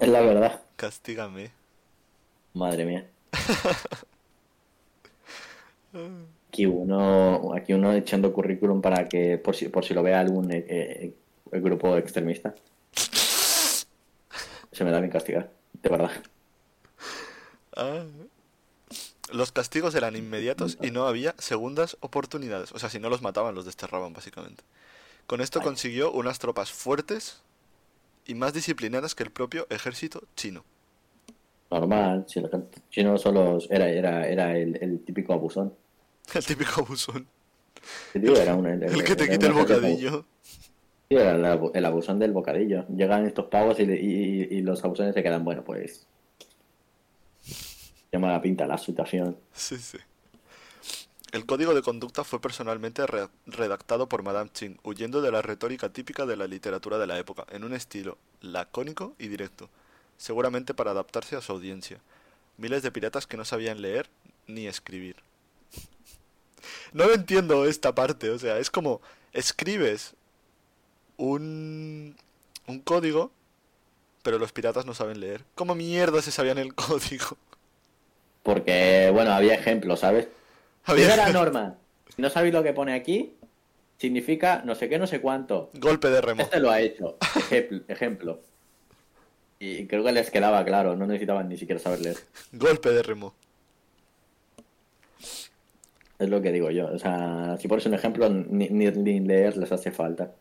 [0.00, 0.60] Es la verdad.
[0.76, 1.50] castígame.
[2.52, 3.06] Madre mía.
[6.48, 10.52] Aquí uno, aquí uno echando currículum para que, por si, por si lo vea algún
[10.52, 11.12] eh, eh,
[11.54, 12.54] el grupo extremista.
[14.72, 15.50] Se me da bien castigar,
[15.82, 16.10] de verdad.
[17.76, 18.04] Ah.
[19.32, 22.72] Los castigos eran inmediatos y no había segundas oportunidades.
[22.72, 24.62] O sea, si no los mataban, los desterraban, básicamente.
[25.26, 25.64] Con esto Ay.
[25.64, 27.40] consiguió unas tropas fuertes
[28.26, 30.64] y más disciplinadas que el propio ejército chino.
[31.70, 32.50] Normal, si el
[32.90, 35.72] chino solo era, era, era el, el típico abusón.
[36.34, 37.26] El típico abusón.
[38.14, 40.24] Era un- El que te quita el bocadillo.
[41.10, 42.86] El, abu- el abusón del bocadillo.
[42.88, 46.06] Llegan estos pavos y, los abusones se quedan, bueno, pues.
[48.12, 49.36] Llama la pinta la situación.
[49.52, 49.98] Sí, sí.
[51.32, 55.88] El código de conducta fue personalmente re- redactado por Madame Ching, huyendo de la retórica
[55.88, 59.68] típica de la literatura de la época, en un estilo lacónico y directo,
[60.16, 61.98] seguramente para adaptarse a su audiencia.
[62.56, 64.08] Miles de piratas que no sabían leer
[64.46, 65.16] ni escribir.
[66.92, 69.00] No entiendo esta parte, o sea, es como
[69.32, 70.14] escribes
[71.16, 72.16] un,
[72.66, 73.30] un código,
[74.22, 75.44] pero los piratas no saben leer.
[75.54, 77.36] ¿Cómo mierda se sabían el código?
[78.42, 80.28] Porque, bueno, había ejemplos, ¿sabes?
[80.84, 81.76] Había- la norma.
[82.14, 83.34] Si no sabéis lo que pone aquí,
[83.98, 85.70] significa no sé qué, no sé cuánto.
[85.74, 86.42] Golpe de remo.
[86.42, 87.16] Este lo ha hecho.
[87.36, 87.80] Ejemplo.
[87.88, 88.40] ejemplo.
[89.58, 92.16] Y creo que les quedaba claro, no necesitaban ni siquiera saber leer.
[92.52, 93.34] Golpe de remo.
[96.18, 96.86] Es lo que digo yo.
[96.92, 100.32] O sea, si pones un ejemplo, ni, ni, ni leer les hace falta.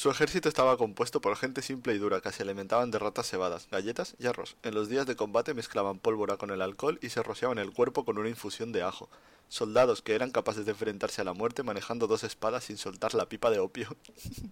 [0.00, 3.68] Su ejército estaba compuesto por gente simple y dura que se alimentaban de ratas cebadas,
[3.70, 4.56] galletas y arroz.
[4.62, 8.06] En los días de combate mezclaban pólvora con el alcohol y se rociaban el cuerpo
[8.06, 9.10] con una infusión de ajo.
[9.48, 13.26] Soldados que eran capaces de enfrentarse a la muerte manejando dos espadas sin soltar la
[13.26, 13.94] pipa de opio.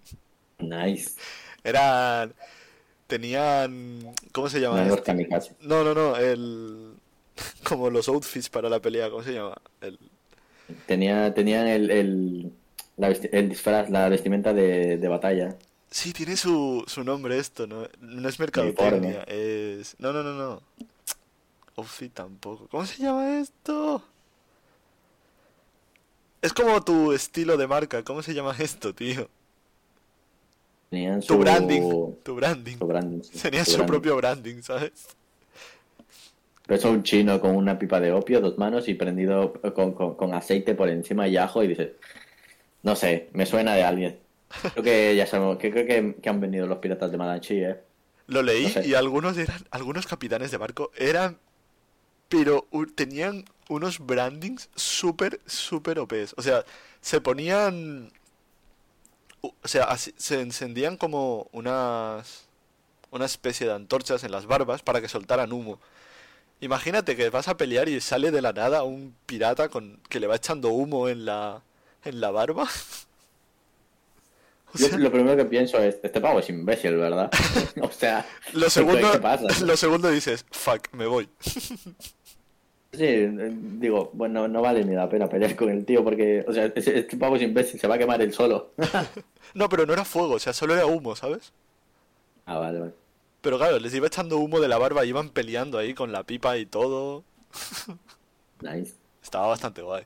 [0.58, 1.12] Nice.
[1.64, 2.34] Eran...
[3.06, 4.14] Tenían...
[4.32, 5.00] ¿Cómo se llama?
[5.02, 5.56] Kamikaze.
[5.62, 6.92] No, no, no, el...
[7.66, 9.56] Como los outfits para la pelea, ¿cómo se llama?
[9.80, 9.98] El...
[10.84, 12.52] Tenía, tenían el, el,
[12.98, 15.56] la el disfraz, la vestimenta de, de batalla.
[15.90, 17.88] Sí, tiene su, su nombre esto, ¿no?
[18.00, 19.96] No es mercadotecnia, es...
[19.98, 20.62] No, no, no, no.
[21.76, 22.68] Outfit tampoco.
[22.68, 24.02] ¿Cómo se llama esto?
[26.42, 28.02] Es como tu estilo de marca.
[28.02, 29.28] ¿Cómo se llama esto, tío?
[30.90, 32.14] Tenían su, Tu branding.
[32.22, 32.78] Tu branding.
[32.78, 33.86] su branding, sí, Tenía su su branding.
[33.86, 35.16] propio branding, ¿sabes?
[36.66, 40.14] Pero eso un chino con una pipa de opio, dos manos y prendido con, con,
[40.16, 41.92] con aceite por encima y ajo y dices,
[42.88, 44.18] no sé, me suena de alguien.
[44.72, 47.76] Creo que ya sabemos, que creo que, que han venido los piratas de Madanchi, ¿eh?
[48.26, 48.88] Lo leí No sé.
[48.88, 51.38] y algunos eran, algunos capitanes de barco eran,
[52.28, 56.34] pero tenían unos brandings súper, súper OPs.
[56.36, 56.64] O sea,
[57.00, 58.10] se ponían,
[59.42, 62.48] o sea, así- se encendían como unas,
[63.10, 65.78] una especie de antorchas en las barbas para que soltaran humo.
[66.60, 70.26] Imagínate que vas a pelear y sale de la nada un pirata con que le
[70.26, 71.62] va echando humo en la,
[72.04, 72.68] en la barba.
[74.74, 77.30] O Yo sea, lo primero que pienso es, este pavo es imbécil, ¿verdad?
[77.80, 79.46] o sea, lo segundo, ¿qué pasa?
[79.64, 81.28] lo segundo dices, fuck, me voy.
[82.92, 86.52] Sí, eh, digo, bueno, no vale ni la pena pelear con el tío porque, o
[86.52, 88.72] sea, este, este pavo es imbécil, se va a quemar él solo.
[89.54, 91.54] No, pero no era fuego, o sea, solo era humo, ¿sabes?
[92.44, 92.92] ah, vale, vale.
[93.40, 96.58] Pero claro, les iba echando humo de la barba, iban peleando ahí con la pipa
[96.58, 97.24] y todo.
[98.60, 100.04] Nice, Estaba bastante guay.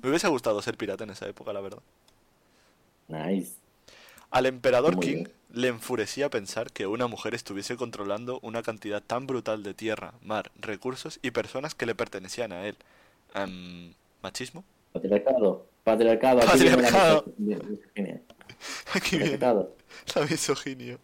[0.00, 1.82] Me hubiese gustado ser pirata en esa época, la verdad.
[3.08, 3.52] nice.
[4.30, 5.32] Al emperador Muy King bien.
[5.52, 10.50] le enfurecía pensar que una mujer estuviese controlando una cantidad tan brutal de tierra, mar,
[10.58, 12.76] recursos y personas que le pertenecían a él.
[13.34, 14.64] Em, ¿Machismo?
[14.92, 17.24] Patriarcado, patriarcado, aquí viene la Patriarcado.
[18.94, 20.98] Aquí viene la misoginia.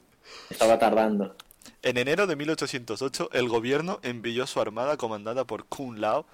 [0.49, 1.35] Estaba tardando.
[1.83, 6.25] En enero de 1808, el gobierno envió su armada comandada por Kun Lao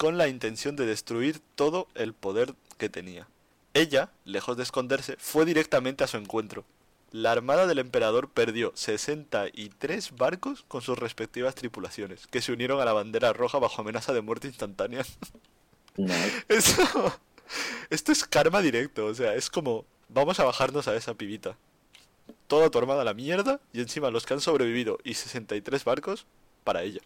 [0.00, 3.28] con la intención de destruir todo el poder que tenía.
[3.74, 6.64] Ella, lejos de esconderse, fue directamente a su encuentro.
[7.10, 12.86] La armada del emperador perdió 63 barcos con sus respectivas tripulaciones, que se unieron a
[12.86, 15.04] la bandera roja bajo amenaza de muerte instantánea.
[15.96, 16.44] Nice.
[16.48, 17.20] Esto,
[17.90, 21.58] esto es karma directo, o sea, es como, vamos a bajarnos a esa pibita.
[22.46, 26.26] Toda tu armada a la mierda y encima los que han sobrevivido y 63 barcos
[26.64, 27.02] para ella.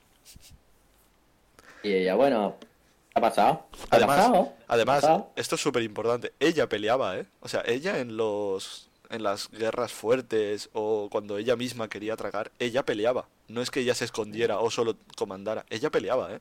[1.82, 2.66] Y ella, bueno, ¿qué
[3.14, 3.66] ha pasado?
[3.72, 4.44] ¿Qué ha Además, pasado?
[4.44, 5.30] ¿Qué ha además, pasado?
[5.36, 7.26] esto es súper importante, ella peleaba, ¿eh?
[7.40, 12.50] O sea, ella en los en las guerras fuertes o cuando ella misma quería tragar,
[12.58, 13.26] ella peleaba.
[13.46, 16.40] No es que ella se escondiera o solo comandara, ella peleaba, ¿eh?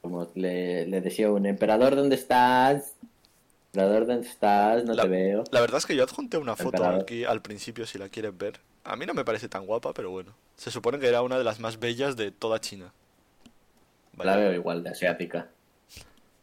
[0.00, 2.94] Como le, le decía un emperador, ¿dónde estás?
[3.72, 4.84] Emperador, ¿dónde estás?
[4.84, 5.44] No La- te veo.
[5.50, 7.02] La verdad es que yo adjunté una foto Emperador.
[7.02, 8.60] aquí al principio si la quieres ver.
[8.84, 10.32] A mí no me parece tan guapa, pero bueno.
[10.56, 12.92] Se supone que era una de las más bellas de toda China.
[14.18, 15.48] La veo igual de asiática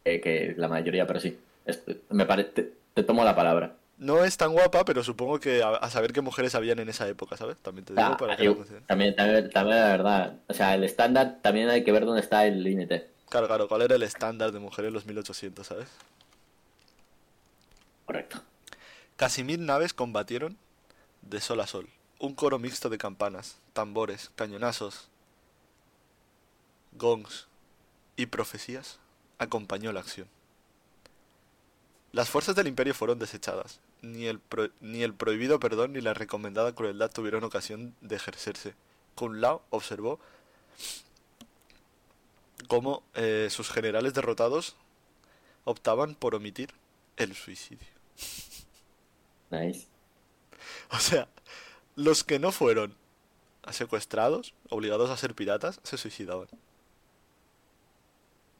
[0.05, 1.37] eh, que la mayoría, pero sí.
[1.65, 3.75] Es- me pare- te, te tomo la palabra.
[3.99, 7.07] No es tan guapa, pero supongo que a, a saber qué mujeres habían en esa
[7.07, 7.57] época, ¿sabes?
[7.57, 8.87] También te digo Ah, para que yo- lo consideres.
[8.87, 10.35] también, también, también la verdad.
[10.47, 13.09] O sea, el estándar también hay que ver dónde está el límite.
[13.29, 15.87] Claro, claro, ¿cuál era el estándar de mujeres en los 1800, ¿sabes?
[18.05, 18.39] Correcto.
[19.17, 20.57] Casi mil naves combatieron
[21.23, 21.89] de sol a sol.
[22.19, 25.09] Un coro mixto de campanas, tambores, cañonazos,
[26.93, 27.47] gongs
[28.17, 28.99] y profecías
[29.39, 30.27] acompañó la acción.
[32.11, 33.79] Las fuerzas del imperio fueron desechadas.
[34.01, 38.75] Ni el, pro- ni el prohibido perdón ni la recomendada crueldad tuvieron ocasión de ejercerse.
[39.15, 40.19] Kun Lao observó
[42.67, 44.75] cómo eh, sus generales derrotados
[45.63, 46.73] optaban por omitir
[47.17, 47.87] el suicidio.
[49.49, 49.87] Nice.
[50.91, 51.27] O sea,
[51.95, 52.95] los que no fueron
[53.71, 56.47] secuestrados, obligados a ser piratas, se suicidaban.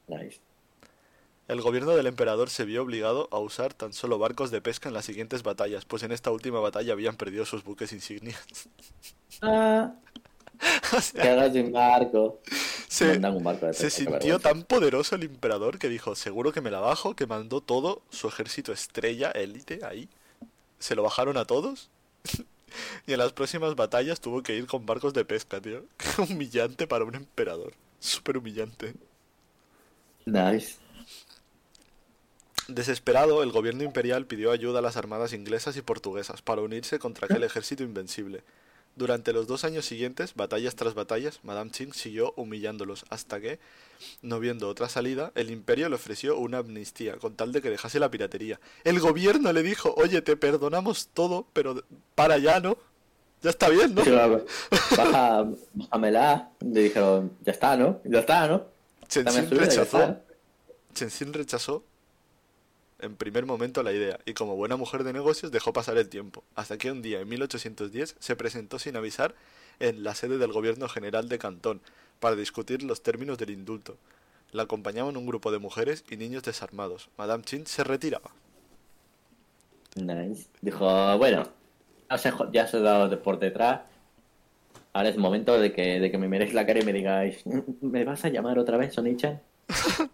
[0.08, 0.40] Nice.
[1.48, 4.94] El gobierno del emperador se vio obligado a usar tan solo barcos de pesca en
[4.94, 8.38] las siguientes batallas, pues en esta última batalla habían perdido sus buques insignias.
[9.40, 9.94] Ah,
[10.96, 12.40] O sea, sin barco.
[12.88, 16.60] se, un barco de se pesca, sintió tan poderoso el emperador que dijo, seguro que
[16.60, 20.08] me la bajo, que mandó todo su ejército estrella, élite, ahí.
[20.78, 21.90] Se lo bajaron a todos.
[23.06, 25.84] Y en las próximas batallas tuvo que ir con barcos de pesca, tío.
[25.96, 27.72] Qué humillante para un emperador.
[27.98, 28.94] Súper humillante.
[30.28, 30.76] Nice.
[32.68, 37.24] Desesperado, el gobierno imperial pidió ayuda a las armadas inglesas y portuguesas para unirse contra
[37.24, 38.42] aquel ejército invencible.
[38.94, 43.58] Durante los dos años siguientes, batallas tras batallas, Madame Ching siguió humillándolos hasta que,
[44.20, 48.00] no viendo otra salida, el imperio le ofreció una amnistía con tal de que dejase
[48.00, 48.60] la piratería.
[48.84, 51.82] El gobierno le dijo, oye, te perdonamos todo, pero
[52.14, 52.76] para ya, ¿no?
[53.40, 54.02] Ya está bien, ¿no?
[54.96, 56.50] Baja, bájamela.
[56.60, 58.00] Le dijeron, ya está, ¿no?
[58.04, 58.77] Ya está, ¿no?
[59.24, 59.98] Ya rechazó,
[61.32, 61.84] rechazó
[63.00, 66.42] en primer momento la idea y como buena mujer de negocios dejó pasar el tiempo,
[66.54, 69.34] hasta que un día en 1810 se presentó sin avisar
[69.80, 71.80] en la sede del gobierno general de Cantón
[72.20, 73.96] para discutir los términos del indulto.
[74.52, 77.08] La acompañaban un grupo de mujeres y niños desarmados.
[77.16, 78.30] Madame Chin se retiraba.
[79.96, 80.48] Nice.
[80.60, 81.48] Dijo, bueno,
[82.10, 83.82] ya se, jo- ya se ha dado por detrás.
[84.98, 87.44] Ahora es momento de que, de que me miréis la cara y me digáis,
[87.80, 89.40] ¿me vas a llamar otra vez, Sonichan?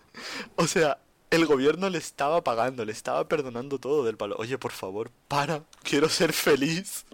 [0.56, 0.98] O sea,
[1.30, 4.36] el gobierno le estaba pagando, le estaba perdonando todo del palo.
[4.38, 7.06] Oye, por favor, para, quiero ser feliz.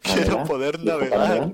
[0.00, 1.52] Quiero poder ¿Listo para navegar.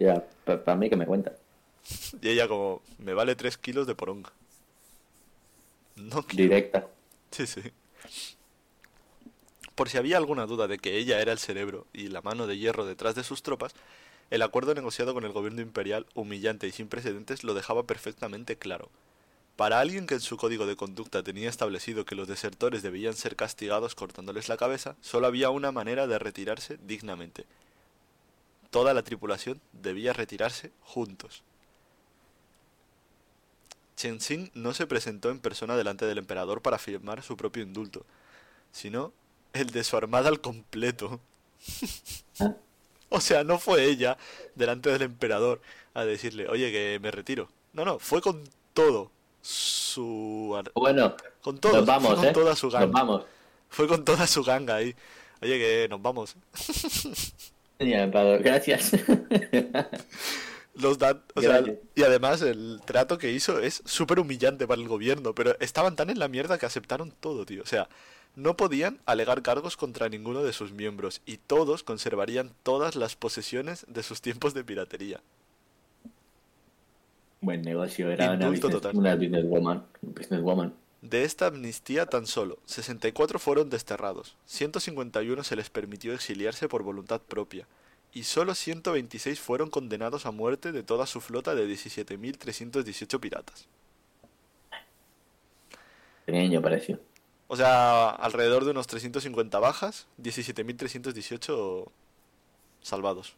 [0.00, 1.32] Ya, para mí que me cuenta.
[2.20, 4.32] Y ella como, me vale 3 kilos de poronga.
[5.94, 6.42] No quiero.
[6.42, 6.88] Directa.
[7.30, 7.62] Sí, sí.
[9.76, 12.56] Por si había alguna duda de que ella era el cerebro y la mano de
[12.56, 13.74] hierro detrás de sus tropas,
[14.30, 18.88] el acuerdo negociado con el gobierno imperial, humillante y sin precedentes, lo dejaba perfectamente claro.
[19.54, 23.36] Para alguien que en su código de conducta tenía establecido que los desertores debían ser
[23.36, 27.44] castigados cortándoles la cabeza, solo había una manera de retirarse dignamente.
[28.70, 31.42] Toda la tripulación debía retirarse juntos.
[33.96, 38.04] Chen Xing no se presentó en persona delante del emperador para firmar su propio indulto,
[38.72, 39.12] sino
[39.60, 41.20] el de su armada al completo.
[42.40, 42.54] Ah.
[43.08, 44.16] O sea, no fue ella
[44.54, 45.60] delante del emperador
[45.94, 47.48] a decirle, oye, que me retiro.
[47.72, 48.42] No, no, fue con
[48.74, 49.10] todo
[49.42, 50.60] su...
[50.74, 52.32] Bueno, Con todo, nos vamos, con ¿eh?
[52.32, 52.86] toda su Nos ganga.
[52.92, 53.24] vamos.
[53.68, 54.94] Fue con toda su ganga ahí.
[55.42, 56.36] Oye, que nos vamos.
[57.78, 58.92] Emperador, gracias.
[60.74, 61.78] Los dan, o sea, Gracias.
[61.94, 66.10] y además el trato que hizo es súper humillante para el gobierno, pero estaban tan
[66.10, 67.62] en la mierda que aceptaron todo, tío.
[67.62, 67.88] O sea,
[68.36, 73.86] no podían alegar cargos contra ninguno de sus miembros y todos conservarían todas las posesiones
[73.88, 75.20] de sus tiempos de piratería.
[77.40, 79.86] Buen negocio, era una business, una businesswoman.
[80.02, 80.74] Businesswoman.
[81.00, 87.20] De esta amnistía tan solo 64 fueron desterrados, 151 se les permitió exiliarse por voluntad
[87.20, 87.66] propia,
[88.12, 93.68] y solo 126 fueron condenados a muerte de toda su flota de 17.318 piratas.
[96.24, 96.98] Pequeño pareció.
[97.48, 101.86] O sea, alrededor de unos 350 bajas, 17.318
[102.82, 103.34] salvados.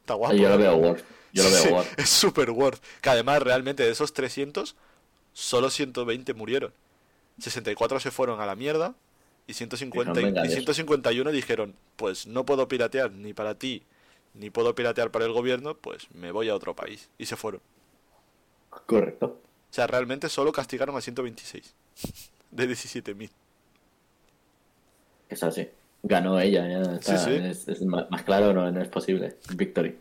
[0.00, 0.34] Está guapo.
[0.34, 0.58] Yo lo ¿eh?
[0.58, 1.04] veo worth.
[1.32, 2.82] Yo lo veo Sí, es super worth.
[3.02, 4.74] Que además, realmente, de esos 300,
[5.32, 6.72] solo 120 murieron.
[7.38, 8.94] 64 se fueron a la mierda.
[9.46, 10.54] Y, 150, Que son y vengadores.
[10.54, 13.82] 151 dijeron, pues no puedo piratear ni para ti,
[14.34, 17.08] ni puedo piratear para el gobierno, pues me voy a otro país.
[17.18, 17.60] Y se fueron.
[18.86, 19.26] Correcto.
[19.26, 21.74] O sea, realmente solo castigaron a 126.
[22.50, 23.30] De 17.000.
[25.28, 25.68] Es así.
[26.02, 27.18] Ganó ella, ya está.
[27.18, 27.44] Sí, sí.
[27.44, 29.36] Es, es más, claro, no, no es posible.
[29.54, 29.96] Victory.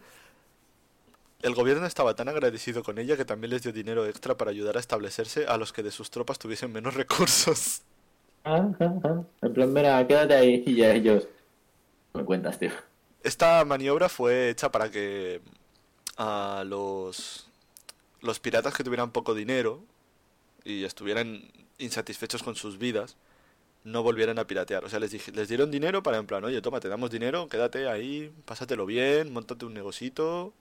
[1.41, 4.77] El gobierno estaba tan agradecido con ella que también les dio dinero extra para ayudar
[4.77, 7.81] a establecerse a los que de sus tropas tuviesen menos recursos.
[8.43, 9.23] Ah, ah, ah.
[9.41, 11.27] En plan, mira, quédate ahí y ya ellos.
[12.13, 12.71] Me cuentas, tío.
[13.23, 15.41] Esta maniobra fue hecha para que
[16.17, 17.47] a los,
[18.21, 19.81] los piratas que tuvieran poco dinero
[20.63, 21.43] y estuvieran
[21.79, 23.15] insatisfechos con sus vidas
[23.83, 24.85] no volvieran a piratear.
[24.85, 27.47] O sea, les, dije- les dieron dinero para en plan, oye, toma, te damos dinero,
[27.47, 30.53] quédate ahí, pásatelo bien, montate un negocito,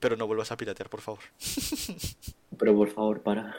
[0.00, 1.20] pero no vuelvas a piratear, por favor.
[2.58, 3.54] Pero por favor, para.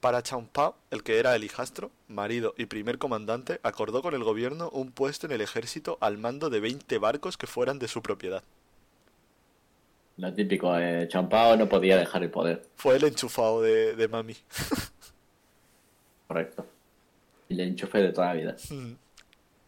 [0.00, 4.68] Para Champao, el que era el hijastro, marido y primer comandante, acordó con el gobierno
[4.70, 8.42] un puesto en el ejército al mando de 20 barcos que fueran de su propiedad.
[10.18, 12.62] Lo típico, eh, Champao no podía dejar el poder.
[12.76, 14.34] Fue el enchufado de, de mami.
[16.26, 16.66] Correcto.
[17.48, 18.56] Y le enchufe de toda la vida.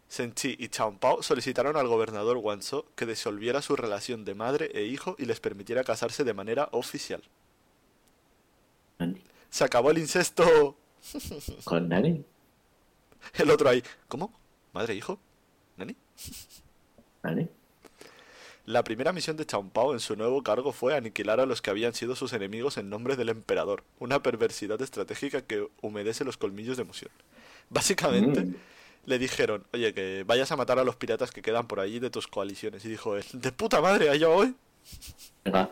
[0.08, 5.14] Senchi y Champao solicitaron al gobernador Wanzhou que disolviera su relación de madre e hijo
[5.18, 7.22] y les permitiera casarse de manera oficial.
[8.98, 9.22] ¿Nani?
[9.50, 10.76] Se acabó el incesto.
[11.64, 12.24] ¿Con Nani?
[13.34, 13.82] El otro ahí.
[14.08, 14.32] ¿Cómo?
[14.72, 15.18] ¿Madre e hijo?
[15.76, 15.94] ¿Nani?
[17.22, 17.48] ¿Nani?
[18.68, 21.94] La primera misión de Champao en su nuevo cargo fue aniquilar a los que habían
[21.94, 26.82] sido sus enemigos en nombre del emperador, una perversidad estratégica que humedece los colmillos de
[26.82, 27.10] emoción.
[27.70, 28.54] Básicamente, Mm.
[29.06, 32.10] le dijeron, oye, que vayas a matar a los piratas que quedan por allí de
[32.10, 32.84] tus coaliciones.
[32.84, 34.54] Y dijo él, de puta madre, allá voy.
[35.46, 35.70] Venga.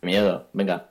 [0.00, 0.88] Miedo, venga.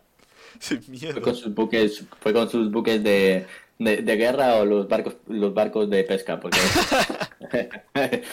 [0.60, 1.22] Sin Fue miedo.
[1.24, 3.48] con sus buques, fue con sus buques de,
[3.80, 6.60] de, de guerra o los barcos, los barcos de pesca, porque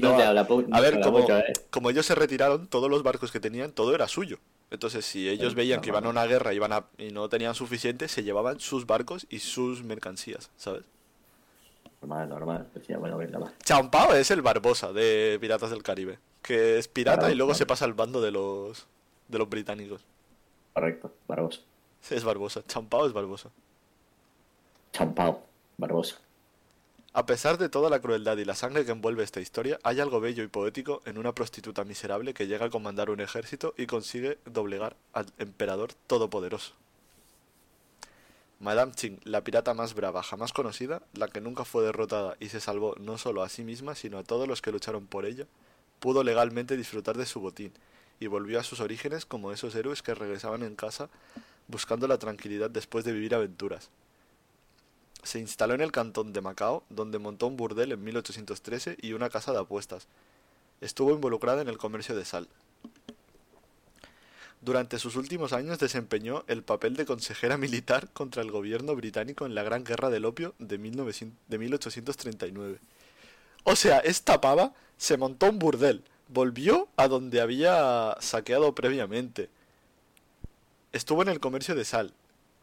[0.00, 0.42] no, a- habla,
[0.80, 1.52] ver, como, ¿eh?
[1.70, 4.38] como ellos se retiraron, todos los barcos que tenían, todo era suyo.
[4.70, 7.54] Entonces, si ellos Sí, veían que iban a una guerra iban a, y no tenían
[7.54, 10.84] suficiente, se llevaban sus barcos y sus mercancías, ¿sabes?
[12.00, 12.68] Normal, normal.
[12.74, 13.52] Decía, bueno, venga, va.
[13.64, 17.84] Champao es el Barbosa de Piratas del Caribe, que es pirata y luego se pasa
[17.84, 18.86] al bando de los
[19.28, 20.02] de los británicos.
[20.72, 21.60] Correcto, Barbosa.
[22.08, 23.50] Es Barbosa, Champao es Barbosa.
[24.92, 25.42] Champao,
[25.76, 26.16] Barbosa.
[27.12, 30.20] A pesar de toda la crueldad y la sangre que envuelve esta historia, hay algo
[30.20, 34.38] bello y poético en una prostituta miserable que llega a comandar un ejército y consigue
[34.44, 36.74] doblegar al emperador todopoderoso.
[38.60, 42.60] Madame Ching, la pirata más brava jamás conocida, la que nunca fue derrotada y se
[42.60, 45.46] salvó no solo a sí misma, sino a todos los que lucharon por ella,
[45.98, 47.72] pudo legalmente disfrutar de su botín
[48.20, 51.08] y volvió a sus orígenes como esos héroes que regresaban en casa
[51.66, 53.90] buscando la tranquilidad después de vivir aventuras.
[55.22, 59.30] Se instaló en el cantón de Macao, donde montó un burdel en 1813 y una
[59.30, 60.06] casa de apuestas.
[60.80, 62.48] Estuvo involucrada en el comercio de sal.
[64.62, 69.54] Durante sus últimos años desempeñó el papel de consejera militar contra el gobierno británico en
[69.54, 72.78] la Gran Guerra del Opio de, 1900 de 1839.
[73.64, 79.48] O sea, esta pava se montó un burdel, volvió a donde había saqueado previamente,
[80.92, 82.12] estuvo en el comercio de sal,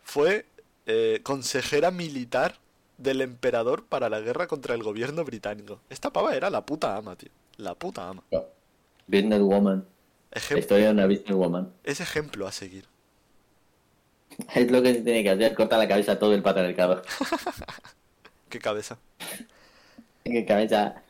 [0.03, 0.45] fue
[0.87, 2.55] eh, consejera militar
[2.97, 5.79] del emperador para la guerra contra el gobierno británico.
[5.89, 7.29] Esta pava era la puta ama, tío.
[7.57, 8.23] La puta ama.
[9.05, 9.85] Businesswoman.
[10.31, 11.71] Ejem- Historia de una businesswoman.
[11.83, 12.85] es ejemplo a seguir.
[14.55, 17.01] Es lo que se tiene que hacer, corta la cabeza a todo el patriarcado.
[18.49, 18.97] Qué cabeza.
[20.23, 21.01] ¿Qué cabeza?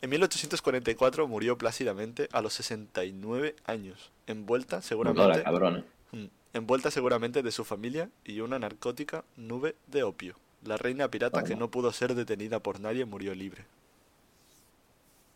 [0.00, 5.84] En 1844 murió plácidamente a los 69 años, envuelta Hola, seguramente, cabrón.
[6.12, 6.24] Mm,
[6.54, 10.36] envuelta seguramente de su familia y una narcótica nube de opio.
[10.64, 13.66] La reina pirata que no pudo ser detenida por nadie murió libre.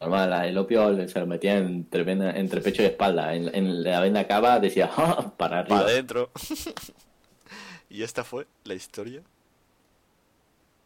[0.00, 3.34] Normal, el opio se lo metía entre, vena- entre pecho y espalda.
[3.34, 5.80] En, en la venda cava decía, "Ah", para arriba.
[5.80, 6.30] Para adentro.
[7.90, 9.22] y esta fue la historia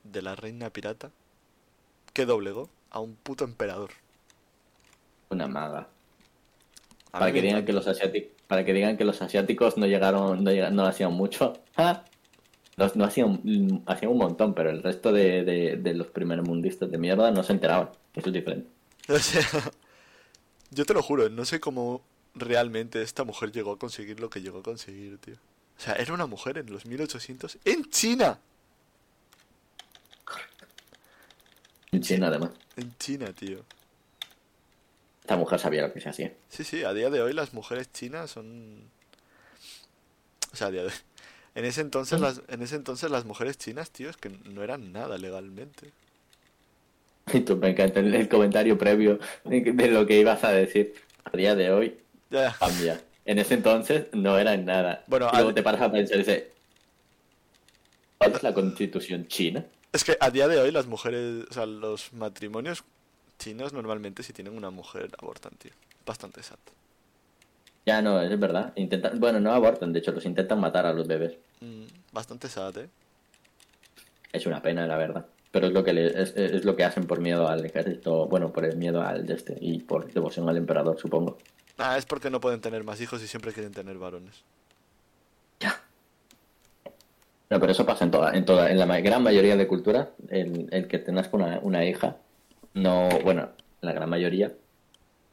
[0.04, 1.10] de la reina pirata
[2.14, 3.90] que doblegó a un puto emperador.
[5.30, 5.86] Una maga.
[7.12, 10.44] A Para que, digan que los asiáticos, para que digan que los asiáticos no llegaron,
[10.44, 11.54] no, llegaron- no hacían mucho.
[11.78, 12.04] Ah,
[12.76, 13.40] los- no hacían,
[13.86, 17.54] hacían un montón, pero el resto de, de, de los primermundistas de mierda no se
[17.54, 17.88] enteraban.
[18.14, 18.68] Eso es diferente.
[19.08, 19.40] O sea,
[20.70, 22.02] yo te lo juro, no sé cómo
[22.34, 25.36] realmente esta mujer llegó a conseguir lo que llegó a conseguir, tío.
[25.78, 28.38] O sea, era una mujer en los 1800 en China.
[31.90, 32.50] En China, además.
[32.76, 33.64] En China, tío.
[35.22, 36.32] Esta mujer sabía lo que se hacía.
[36.48, 38.90] Sí, sí, a día de hoy las mujeres chinas son...
[40.52, 40.94] O sea, a día de hoy.
[41.54, 44.92] En ese entonces las, en ese entonces las mujeres chinas, tío, es que no eran
[44.92, 45.90] nada legalmente.
[47.32, 50.94] Y tú me encanta el, comentario previo de, lo que ibas a decir.
[51.24, 51.98] A día de hoy
[52.30, 53.00] Ya, cambia.
[53.24, 55.04] En ese entonces no era nada.
[55.06, 56.44] Bueno, y luego te paras a pensar y dices,
[58.18, 59.64] ¿cuál es la constitución china?
[59.92, 62.82] Es que a día de hoy las mujeres, o sea, los matrimonios
[63.38, 65.72] chinos normalmente si tienen una mujer abortan, tío.
[66.06, 66.72] Bastante exacto.
[67.86, 68.72] Ya no, es verdad.
[68.76, 71.34] Intentan, bueno, no abortan, de hecho los intentan matar a los bebés.
[71.60, 72.88] Mm, bastante sad, ¿eh?
[74.32, 75.26] Es una pena, la verdad.
[75.50, 78.52] Pero es lo que le- es, es lo que hacen por miedo al ejército, bueno,
[78.52, 81.38] por el miedo al de este y por devoción al emperador, supongo.
[81.78, 84.42] Ah, es porque no pueden tener más hijos y siempre quieren tener varones.
[87.50, 90.68] No, pero eso pasa en toda, en toda, en la gran mayoría de culturas, el,
[90.70, 92.16] el que te nazca una, una hija,
[92.74, 93.50] no, bueno,
[93.80, 94.52] la gran mayoría,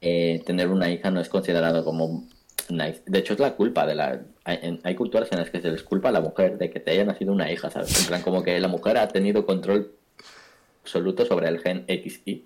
[0.02, 2.28] eh, tener una hija no es considerado como
[2.70, 3.02] hija.
[3.06, 4.22] De hecho, es la culpa de la.
[4.44, 6.92] Hay, hay culturas en las que se les culpa a la mujer de que te
[6.92, 8.00] haya nacido una hija, ¿sabes?
[8.02, 9.92] En plan, como que la mujer ha tenido control
[10.84, 12.46] absoluto sobre el gen XY.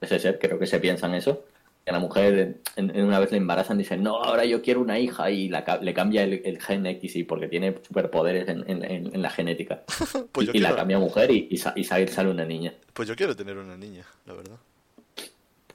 [0.00, 1.44] Ese ser, creo que se piensan eso.
[1.88, 4.82] Que a la mujer, en, en una vez le embarazan, dicen, no, ahora yo quiero
[4.82, 8.84] una hija y la, le cambia el, el gen XY porque tiene superpoderes en, en-
[8.84, 9.84] en- en la genética.
[10.32, 12.74] Pues y, yo y la cambia a mujer y, y, sa- y sale, una niña.
[12.92, 14.56] Pues yo quiero tener una niña, la verdad.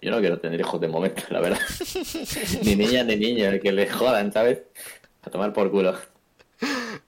[0.04, 1.58] Yo no quiero tener hijos de momento, la verdad.
[2.64, 4.62] ni niña ni niño, que le jodan, ¿sabes?
[5.24, 5.96] A tomar por culo.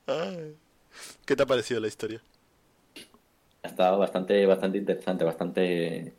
[0.08, 0.56] Ay.
[1.28, 2.22] ¿Qué te ha parecido la historia?
[3.62, 6.12] Ha estado bastante, bastante interesante, bastante,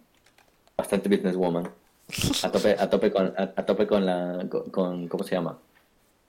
[0.76, 1.68] bastante businesswoman.
[2.43, 5.59] A tope, a tope con, a, a tope con la, con, con- ¿cómo se llama?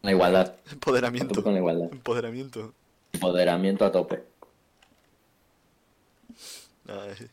[0.02, 0.42] La igualdad.
[0.48, 1.44] A tope Empoderamiento.
[1.44, 1.88] con la igualdad.
[1.92, 2.74] Empoderamiento.
[3.14, 4.24] Empoderamiento a tope.
[6.88, 7.28] Ay.